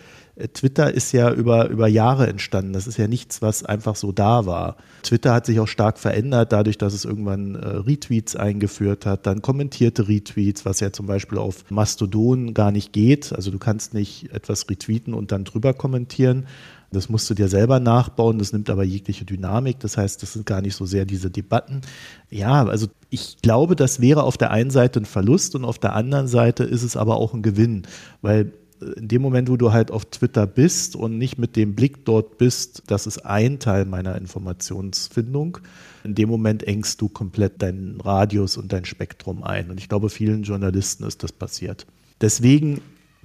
[0.54, 2.72] Twitter ist ja über, über Jahre entstanden.
[2.72, 4.76] Das ist ja nichts, was einfach so da war.
[5.02, 9.42] Twitter hat sich auch stark verändert, dadurch, dass es irgendwann äh, Retweets eingeführt hat, dann
[9.42, 13.32] kommentierte Retweets, was ja zum Beispiel auf Mastodon gar nicht geht.
[13.32, 16.46] Also du kannst nicht etwas retweeten und dann drüber kommentieren.
[16.92, 19.78] Das musst du dir selber nachbauen, das nimmt aber jegliche Dynamik.
[19.78, 21.82] Das heißt, das sind gar nicht so sehr diese Debatten.
[22.30, 25.94] Ja, also ich glaube, das wäre auf der einen Seite ein Verlust und auf der
[25.94, 27.82] anderen Seite ist es aber auch ein Gewinn,
[28.22, 28.52] weil
[28.96, 32.38] in dem Moment, wo du halt auf Twitter bist und nicht mit dem Blick dort
[32.38, 35.58] bist, das ist ein Teil meiner Informationsfindung,
[36.04, 39.70] in dem Moment engst du komplett deinen Radius und dein Spektrum ein.
[39.70, 41.86] Und ich glaube, vielen Journalisten ist das passiert.
[42.20, 42.80] Deswegen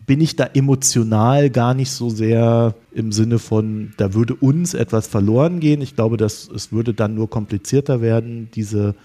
[0.05, 5.07] bin ich da emotional gar nicht so sehr im Sinne von, da würde uns etwas
[5.07, 5.81] verloren gehen.
[5.81, 8.95] Ich glaube, dass es würde dann nur komplizierter werden, diese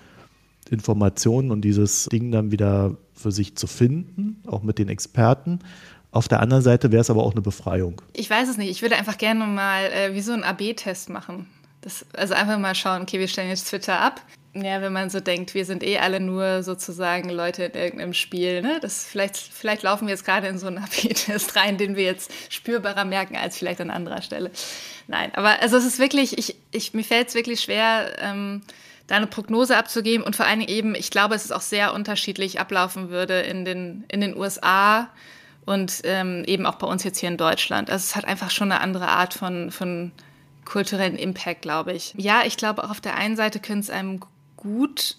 [0.70, 5.60] Informationen und dieses Ding dann wieder für sich zu finden, auch mit den Experten.
[6.12, 8.02] Auf der anderen Seite wäre es aber auch eine Befreiung.
[8.14, 8.70] Ich weiß es nicht.
[8.70, 11.46] Ich würde einfach gerne mal äh, wie so einen AB-Test machen.
[11.82, 14.20] Das, also einfach mal schauen, okay, wir stellen jetzt Twitter ab.
[14.52, 18.62] Ja, wenn man so denkt, wir sind eh alle nur sozusagen Leute in irgendeinem Spiel,
[18.62, 18.78] ne?
[18.82, 22.32] Das vielleicht, vielleicht laufen wir jetzt gerade in so einen AB-Test rein, den wir jetzt
[22.48, 24.50] spürbarer merken als vielleicht an anderer Stelle.
[25.06, 28.62] Nein, aber also es ist wirklich, ich, ich, mir fällt es wirklich schwer, ähm,
[29.06, 31.94] da eine Prognose abzugeben und vor allen Dingen eben, ich glaube, es ist auch sehr
[31.94, 35.08] unterschiedlich ablaufen würde in den, in den USA
[35.66, 37.90] und ähm, eben auch bei uns jetzt hier in Deutschland.
[37.90, 40.12] Also es hat einfach schon eine andere Art von, von
[40.64, 42.14] kulturellen Impact, glaube ich.
[42.16, 44.20] Ja, ich glaube auch auf der einen Seite können es einem
[44.56, 45.16] gut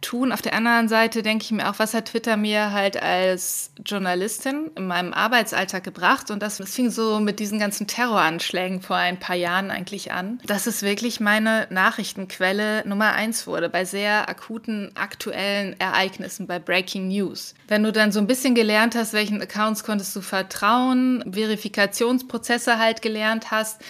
[0.00, 0.32] tun.
[0.32, 4.70] Auf der anderen Seite denke ich mir auch, was hat Twitter mir halt als Journalistin
[4.76, 6.30] in meinem Arbeitsalltag gebracht?
[6.30, 10.40] Und das, das fing so mit diesen ganzen Terroranschlägen vor ein paar Jahren eigentlich an,
[10.46, 17.08] dass es wirklich meine Nachrichtenquelle Nummer eins wurde bei sehr akuten, aktuellen Ereignissen, bei Breaking
[17.08, 17.54] News.
[17.68, 23.02] Wenn du dann so ein bisschen gelernt hast, welchen Accounts konntest du vertrauen, Verifikationsprozesse halt
[23.02, 23.80] gelernt hast,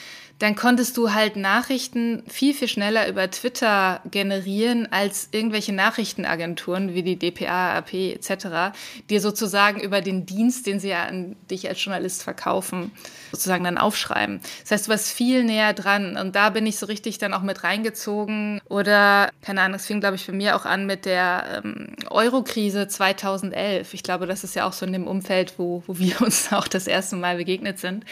[0.40, 7.02] dann konntest du halt Nachrichten viel, viel schneller über Twitter generieren als irgendwelche Nachrichtenagenturen wie
[7.02, 8.74] die DPA, AP etc.,
[9.10, 12.90] dir sozusagen über den Dienst, den sie ja an dich als Journalist verkaufen,
[13.32, 14.40] sozusagen dann aufschreiben.
[14.62, 17.42] Das heißt, du warst viel näher dran und da bin ich so richtig dann auch
[17.42, 21.62] mit reingezogen oder, keine Ahnung, es fing, glaube ich, für mir auch an mit der
[21.62, 23.92] ähm, Euro-Krise 2011.
[23.92, 26.66] Ich glaube, das ist ja auch so in dem Umfeld, wo, wo wir uns auch
[26.66, 28.06] das erste Mal begegnet sind,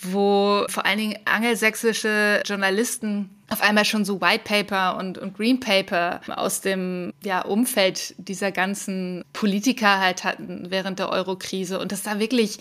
[0.00, 5.58] wo vor allen Dingen angelsächsische Journalisten auf einmal schon so White Paper und, und Green
[5.58, 12.02] Paper aus dem ja, Umfeld dieser ganzen Politiker halt hatten während der Euro-Krise und das
[12.02, 12.58] da wirklich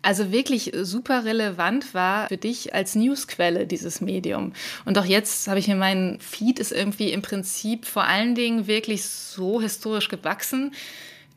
[0.00, 4.52] also wirklich super relevant war für dich als Newsquelle, dieses Medium.
[4.84, 8.68] Und auch jetzt habe ich mir meinen Feed ist irgendwie im Prinzip vor allen Dingen
[8.68, 10.72] wirklich so historisch gewachsen,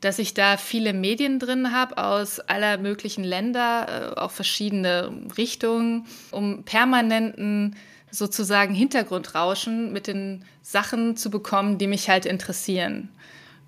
[0.02, 6.06] dass ich da viele Medien drin habe aus aller möglichen Länder, äh, auch verschiedene Richtungen,
[6.32, 7.76] um permanenten
[8.10, 13.08] sozusagen Hintergrundrauschen mit den Sachen zu bekommen, die mich halt interessieren.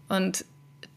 [0.09, 0.45] Und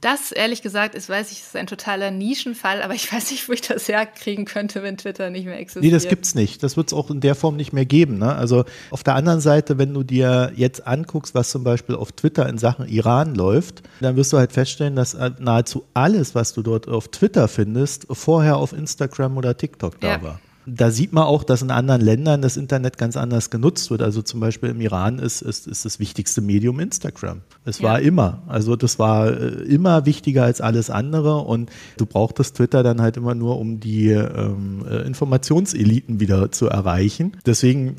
[0.08, 3.51] Das, ehrlich gesagt, ist, weiß ich, ist ein totaler Nischenfall, aber ich weiß nicht, wo
[3.51, 5.84] ich das herkriegen könnte, wenn Twitter nicht mehr existiert.
[5.84, 6.64] Nee, das gibt's nicht.
[6.64, 8.18] Das wird es auch in der Form nicht mehr geben.
[8.18, 8.34] Ne?
[8.34, 12.47] Also auf der anderen Seite, wenn du dir jetzt anguckst, was zum Beispiel auf Twitter
[12.47, 16.88] in Sachen Iran läuft, dann wirst du halt feststellen, dass nahezu alles, was du dort
[16.88, 20.22] auf Twitter findest, vorher auf Instagram oder TikTok da ja.
[20.22, 20.39] war
[20.70, 24.01] da sieht man auch, dass in anderen Ländern das Internet ganz anders genutzt wird.
[24.01, 27.41] Also zum Beispiel im Iran ist, ist, ist das wichtigste Medium Instagram.
[27.63, 27.86] Es ja.
[27.86, 28.41] war immer.
[28.47, 33.15] Also das war äh, immer wichtiger als alles andere und du brauchtest Twitter dann halt
[33.15, 37.38] immer nur, um die ähm, äh, Informationseliten wieder zu erreichen.
[37.45, 37.95] Deswegen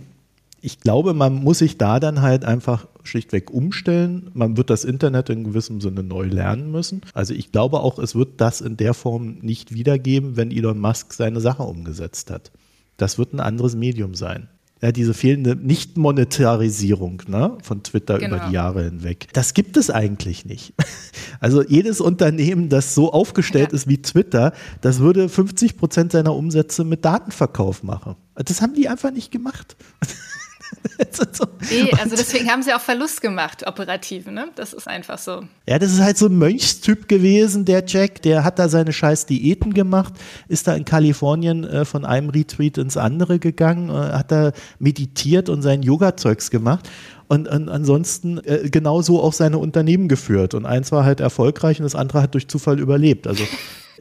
[0.61, 4.31] ich glaube, man muss sich da dann halt einfach schlichtweg umstellen.
[4.35, 7.03] Man wird das Internet in gewissem Sinne neu lernen müssen.
[7.15, 11.13] Also ich glaube auch, es wird das in der Form nicht wiedergeben, wenn Elon Musk
[11.13, 12.51] seine Sache umgesetzt hat.
[12.97, 14.49] Das wird ein anderes Medium sein.
[14.81, 18.37] Ja, diese fehlende Nicht-Monetarisierung ne, von Twitter genau.
[18.37, 19.27] über die Jahre hinweg.
[19.33, 20.75] Das gibt es eigentlich nicht.
[21.41, 23.77] Also jedes Unternehmen, das so aufgestellt ja.
[23.77, 28.17] ist wie Twitter, das würde 50 Prozent seiner Umsätze mit Datenverkauf machen.
[28.35, 29.77] Das haben die einfach nicht gemacht.
[31.71, 34.49] nee, also deswegen haben sie auch Verlust gemacht, operativ, ne?
[34.57, 35.43] Das ist einfach so.
[35.67, 39.27] Ja, das ist halt so ein Mönchstyp gewesen, der Jack, der hat da seine scheiß
[39.27, 40.15] Diäten gemacht,
[40.49, 45.49] ist da in Kalifornien äh, von einem Retweet ins andere gegangen, äh, hat da meditiert
[45.49, 46.89] und sein Yoga-Zeugs gemacht
[47.29, 50.55] und, und ansonsten äh, genauso auch seine Unternehmen geführt.
[50.55, 53.27] Und eins war halt erfolgreich und das andere hat durch Zufall überlebt.
[53.27, 53.45] Also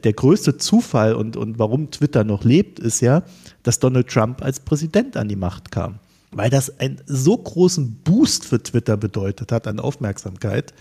[0.04, 3.22] der größte Zufall und, und warum Twitter noch lebt, ist ja,
[3.62, 6.00] dass Donald Trump als Präsident an die Macht kam
[6.30, 10.74] weil das einen so großen Boost für Twitter bedeutet hat an Aufmerksamkeit.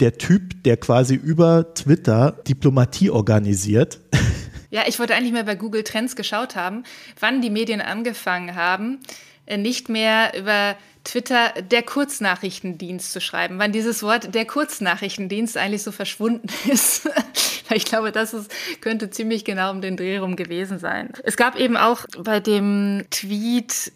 [0.00, 4.00] Der Typ, der quasi über Twitter Diplomatie organisiert.
[4.68, 6.82] Ja, ich wollte eigentlich mal bei Google Trends geschaut haben,
[7.20, 8.98] wann die Medien angefangen haben,
[9.46, 10.76] äh, nicht mehr über
[11.06, 17.08] Twitter der Kurznachrichtendienst zu schreiben, wann dieses Wort der Kurznachrichtendienst eigentlich so verschwunden ist.
[17.72, 21.10] ich glaube, das ist, könnte ziemlich genau um den Dreh rum gewesen sein.
[21.22, 23.92] Es gab eben auch bei dem Tweet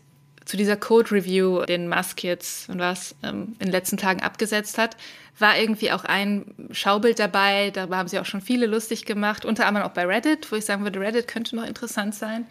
[0.51, 4.79] zu dieser Code Review, den Musk jetzt und was ähm, in den letzten Tagen abgesetzt
[4.79, 4.97] hat,
[5.39, 7.71] war irgendwie auch ein Schaubild dabei.
[7.71, 10.65] Darüber haben sie auch schon viele lustig gemacht, unter anderem auch bei Reddit, wo ich
[10.65, 12.47] sagen würde, Reddit könnte noch interessant sein,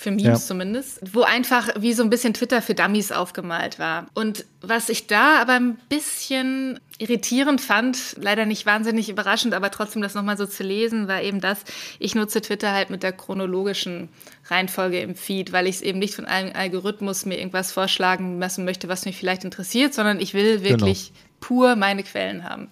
[0.00, 0.34] für Memes ja.
[0.36, 4.06] zumindest, wo einfach wie so ein bisschen Twitter für Dummies aufgemalt war.
[4.14, 10.00] Und was ich da aber ein bisschen irritierend fand, leider nicht wahnsinnig überraschend, aber trotzdem
[10.00, 11.58] das nochmal so zu lesen, war eben das,
[11.98, 14.08] ich nutze Twitter halt mit der chronologischen
[14.46, 18.64] Reihenfolge im Feed, weil ich es eben nicht von einem Algorithmus mir irgendwas vorschlagen lassen
[18.64, 22.68] möchte, was mich vielleicht interessiert, sondern ich will wirklich genau pur meine Quellen haben.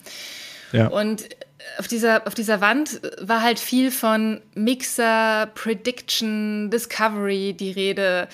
[0.72, 0.88] Ja.
[0.88, 1.24] Und
[1.78, 8.28] auf dieser, auf dieser Wand war halt viel von Mixer, Prediction, Discovery die Rede.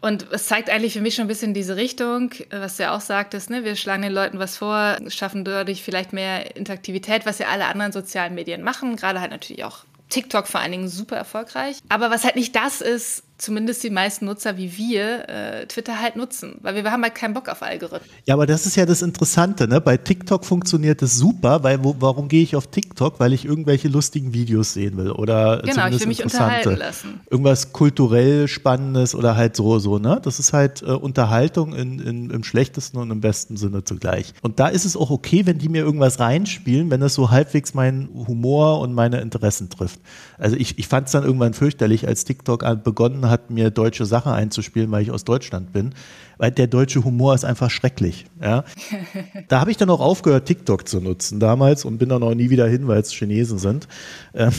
[0.00, 3.02] Und es zeigt eigentlich für mich schon ein bisschen diese Richtung, was du ja auch
[3.02, 3.64] sagtest, ne?
[3.64, 7.92] wir schlagen den Leuten was vor, schaffen dadurch vielleicht mehr Interaktivität, was ja alle anderen
[7.92, 11.78] sozialen Medien machen, gerade halt natürlich auch TikTok vor allen Dingen super erfolgreich.
[11.88, 16.16] Aber was halt nicht das ist, zumindest die meisten Nutzer wie wir äh, Twitter halt
[16.16, 18.10] nutzen, weil wir, haben halt keinen Bock auf Algorithmen.
[18.26, 19.80] Ja, aber das ist ja das Interessante, ne?
[19.80, 23.18] Bei TikTok funktioniert es super, weil wo, warum gehe ich auf TikTok?
[23.18, 27.20] Weil ich irgendwelche lustigen Videos sehen will oder genau, ich will mich unterhalten lassen.
[27.30, 30.20] Irgendwas kulturell Spannendes oder halt so, so, ne?
[30.22, 34.34] Das ist halt äh, Unterhaltung in, in, im schlechtesten und im besten Sinne zugleich.
[34.42, 37.74] Und da ist es auch okay, wenn die mir irgendwas reinspielen, wenn das so halbwegs
[37.74, 40.00] meinen Humor und meine Interessen trifft.
[40.36, 44.32] Also ich, ich fand es dann irgendwann fürchterlich, als TikTok begonnen hat, mir deutsche Sachen
[44.32, 45.94] einzuspielen, weil ich aus Deutschland bin.
[46.38, 48.24] Weil der deutsche Humor ist einfach schrecklich.
[48.40, 48.64] Ja?
[49.48, 52.50] Da habe ich dann auch aufgehört, TikTok zu nutzen damals und bin dann auch nie
[52.50, 53.88] wieder hin, weil es Chinesen sind,
[54.34, 54.52] ähm,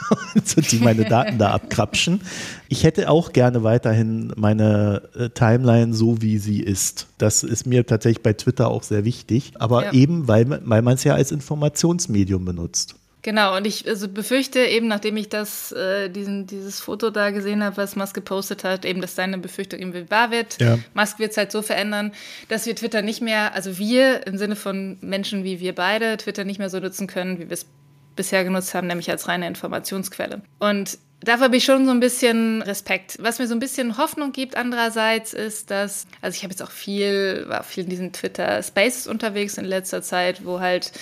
[0.70, 2.20] die meine Daten da abkrapschen.
[2.68, 7.08] Ich hätte auch gerne weiterhin meine äh, Timeline so, wie sie ist.
[7.18, 9.52] Das ist mir tatsächlich bei Twitter auch sehr wichtig.
[9.58, 9.92] Aber ja.
[9.92, 12.94] eben, weil, weil man es ja als Informationsmedium benutzt.
[13.22, 17.64] Genau, und ich also befürchte eben, nachdem ich das, äh, diesen, dieses Foto da gesehen
[17.64, 20.60] habe, was Musk gepostet hat, eben, dass deine Befürchtung irgendwie wahr wird.
[20.60, 20.78] Ja.
[20.94, 22.12] Musk wird es halt so verändern,
[22.48, 26.44] dass wir Twitter nicht mehr, also wir im Sinne von Menschen wie wir beide, Twitter
[26.44, 27.66] nicht mehr so nutzen können, wie wir es
[28.14, 30.42] bisher genutzt haben, nämlich als reine Informationsquelle.
[30.58, 33.16] Und Dafür habe ich schon so ein bisschen Respekt.
[33.20, 36.70] Was mir so ein bisschen Hoffnung gibt andererseits ist, dass, also ich habe jetzt auch
[36.70, 40.92] viel, war viel in diesen Twitter Spaces unterwegs in letzter Zeit, wo halt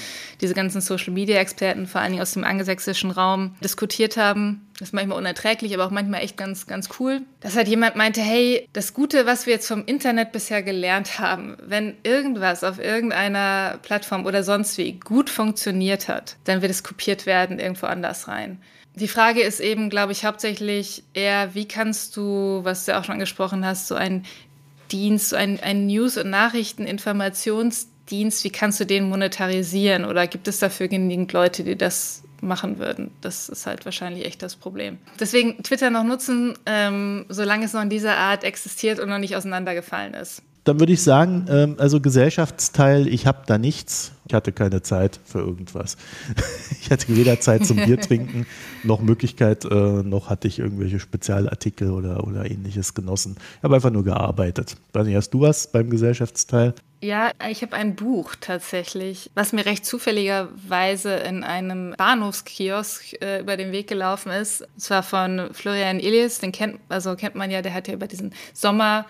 [0.40, 4.66] diese ganzen Social Media Experten, vor allen Dingen aus dem angelsächsischen Raum, diskutiert haben.
[4.78, 7.20] Das ist manchmal unerträglich, aber auch manchmal echt ganz, ganz cool.
[7.40, 11.56] Dass halt jemand meinte, hey, das Gute, was wir jetzt vom Internet bisher gelernt haben,
[11.60, 17.26] wenn irgendwas auf irgendeiner Plattform oder sonst wie gut funktioniert hat, dann wird es kopiert
[17.26, 18.58] werden irgendwo anders rein.
[18.96, 23.14] Die Frage ist eben, glaube ich, hauptsächlich eher, wie kannst du, was du auch schon
[23.14, 24.24] angesprochen hast, so ein
[24.90, 30.04] Dienst, so ein, ein News- und Nachrichteninformationsdienst Dienst, wie kannst du den monetarisieren?
[30.04, 33.10] Oder gibt es dafür genügend Leute, die das machen würden?
[33.20, 34.98] Das ist halt wahrscheinlich echt das Problem.
[35.18, 39.36] Deswegen Twitter noch nutzen, ähm, solange es noch in dieser Art existiert und noch nicht
[39.36, 40.42] auseinandergefallen ist.
[40.66, 44.10] Dann würde ich sagen, ähm, also Gesellschaftsteil, ich habe da nichts.
[44.26, 45.96] Ich hatte keine Zeit für irgendwas.
[46.80, 48.46] Ich hatte weder Zeit zum Bier trinken,
[48.84, 53.36] noch Möglichkeit, äh, noch hatte ich irgendwelche Spezialartikel oder, oder ähnliches genossen.
[53.58, 54.76] Ich habe einfach nur gearbeitet.
[54.92, 56.74] Weiß nicht, hast du was beim Gesellschaftsteil?
[57.00, 63.56] Ja, ich habe ein Buch tatsächlich, was mir recht zufälligerweise in einem Bahnhofskiosk äh, über
[63.56, 64.62] den Weg gelaufen ist.
[64.62, 68.06] Und zwar von Florian Illies, den kennt, also kennt man ja, der hat ja über
[68.06, 69.06] diesen Sommer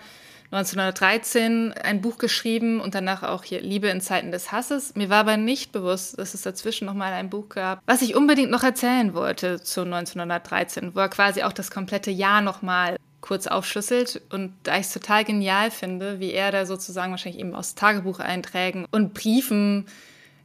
[0.51, 4.95] 1913 ein Buch geschrieben und danach auch hier Liebe in Zeiten des Hasses.
[4.95, 8.15] Mir war aber nicht bewusst, dass es dazwischen noch mal ein Buch gab, was ich
[8.15, 12.97] unbedingt noch erzählen wollte zu 1913, wo er quasi auch das komplette Jahr noch mal
[13.19, 17.55] kurz aufschlüsselt und da ich es total genial finde, wie er da sozusagen wahrscheinlich eben
[17.55, 19.85] aus Tagebucheinträgen und Briefen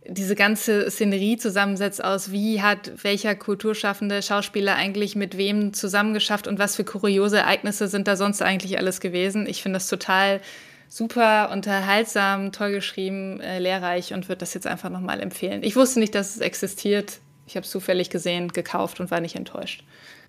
[0.07, 6.59] diese ganze Szenerie zusammensetzt aus, wie hat welcher kulturschaffende Schauspieler eigentlich mit wem zusammengeschafft und
[6.59, 9.47] was für kuriose Ereignisse sind da sonst eigentlich alles gewesen.
[9.47, 10.41] Ich finde das total
[10.89, 15.63] super unterhaltsam, toll geschrieben, äh, lehrreich und würde das jetzt einfach nochmal empfehlen.
[15.63, 17.21] Ich wusste nicht, dass es existiert.
[17.47, 19.85] Ich habe es zufällig gesehen, gekauft und war nicht enttäuscht.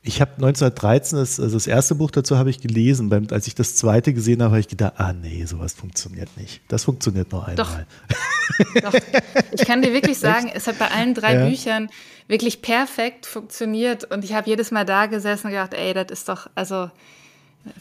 [0.06, 3.08] Ich habe 1913, das, also das erste Buch dazu habe ich gelesen.
[3.08, 6.62] Beim, als ich das zweite gesehen habe, habe ich gedacht, ah nee, sowas funktioniert nicht.
[6.68, 7.56] Das funktioniert nur einmal.
[7.56, 8.82] Doch.
[8.82, 8.94] Doch.
[9.54, 11.48] Ich kann dir wirklich sagen, es hat bei allen drei ja.
[11.48, 11.90] Büchern
[12.28, 14.04] wirklich perfekt funktioniert.
[14.12, 16.92] Und ich habe jedes Mal da gesessen und gedacht, ey, das ist doch, also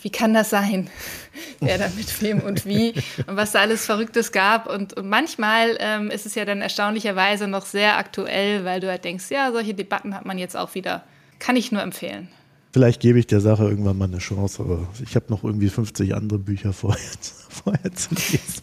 [0.01, 0.89] wie kann das sein?
[1.61, 2.95] Wer da mit wem und wie
[3.27, 4.69] und was da alles Verrücktes gab.
[4.69, 9.05] Und, und manchmal ähm, ist es ja dann erstaunlicherweise noch sehr aktuell, weil du halt
[9.05, 11.03] denkst, ja, solche Debatten hat man jetzt auch wieder.
[11.43, 12.29] Kann ich nur empfehlen.
[12.73, 16.15] Vielleicht gebe ich der Sache irgendwann mal eine Chance, aber ich habe noch irgendwie 50
[16.15, 17.03] andere Bücher vorher,
[17.49, 18.63] vorher zu lesen.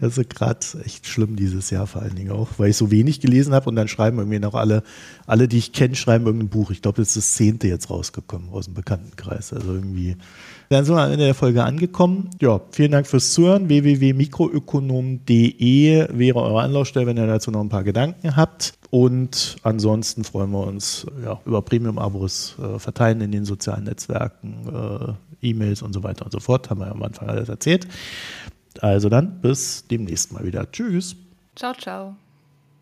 [0.00, 3.52] Also gerade echt schlimm dieses Jahr vor allen Dingen auch, weil ich so wenig gelesen
[3.52, 4.84] habe und dann schreiben irgendwie noch alle,
[5.26, 6.70] alle, die ich kenne, schreiben irgendein Buch.
[6.70, 9.52] Ich glaube, das ist das zehnte jetzt rausgekommen aus dem Bekanntenkreis.
[9.52, 10.16] Also irgendwie
[10.70, 12.30] dann sind wir am Ende der Folge angekommen.
[12.40, 13.68] Ja, vielen Dank fürs Zuhören.
[13.68, 18.74] www.mikroökonom.de wäre eure Anlaufstelle, wenn ihr dazu noch ein paar Gedanken habt.
[18.90, 25.48] Und ansonsten freuen wir uns ja, über Premium-Abos äh, verteilen in den sozialen Netzwerken, äh,
[25.48, 26.70] E-Mails und so weiter und so fort.
[26.70, 27.88] Haben wir ja am Anfang alles erzählt.
[28.80, 30.70] Also dann bis demnächst mal wieder.
[30.70, 31.16] Tschüss.
[31.56, 32.14] Ciao, ciao.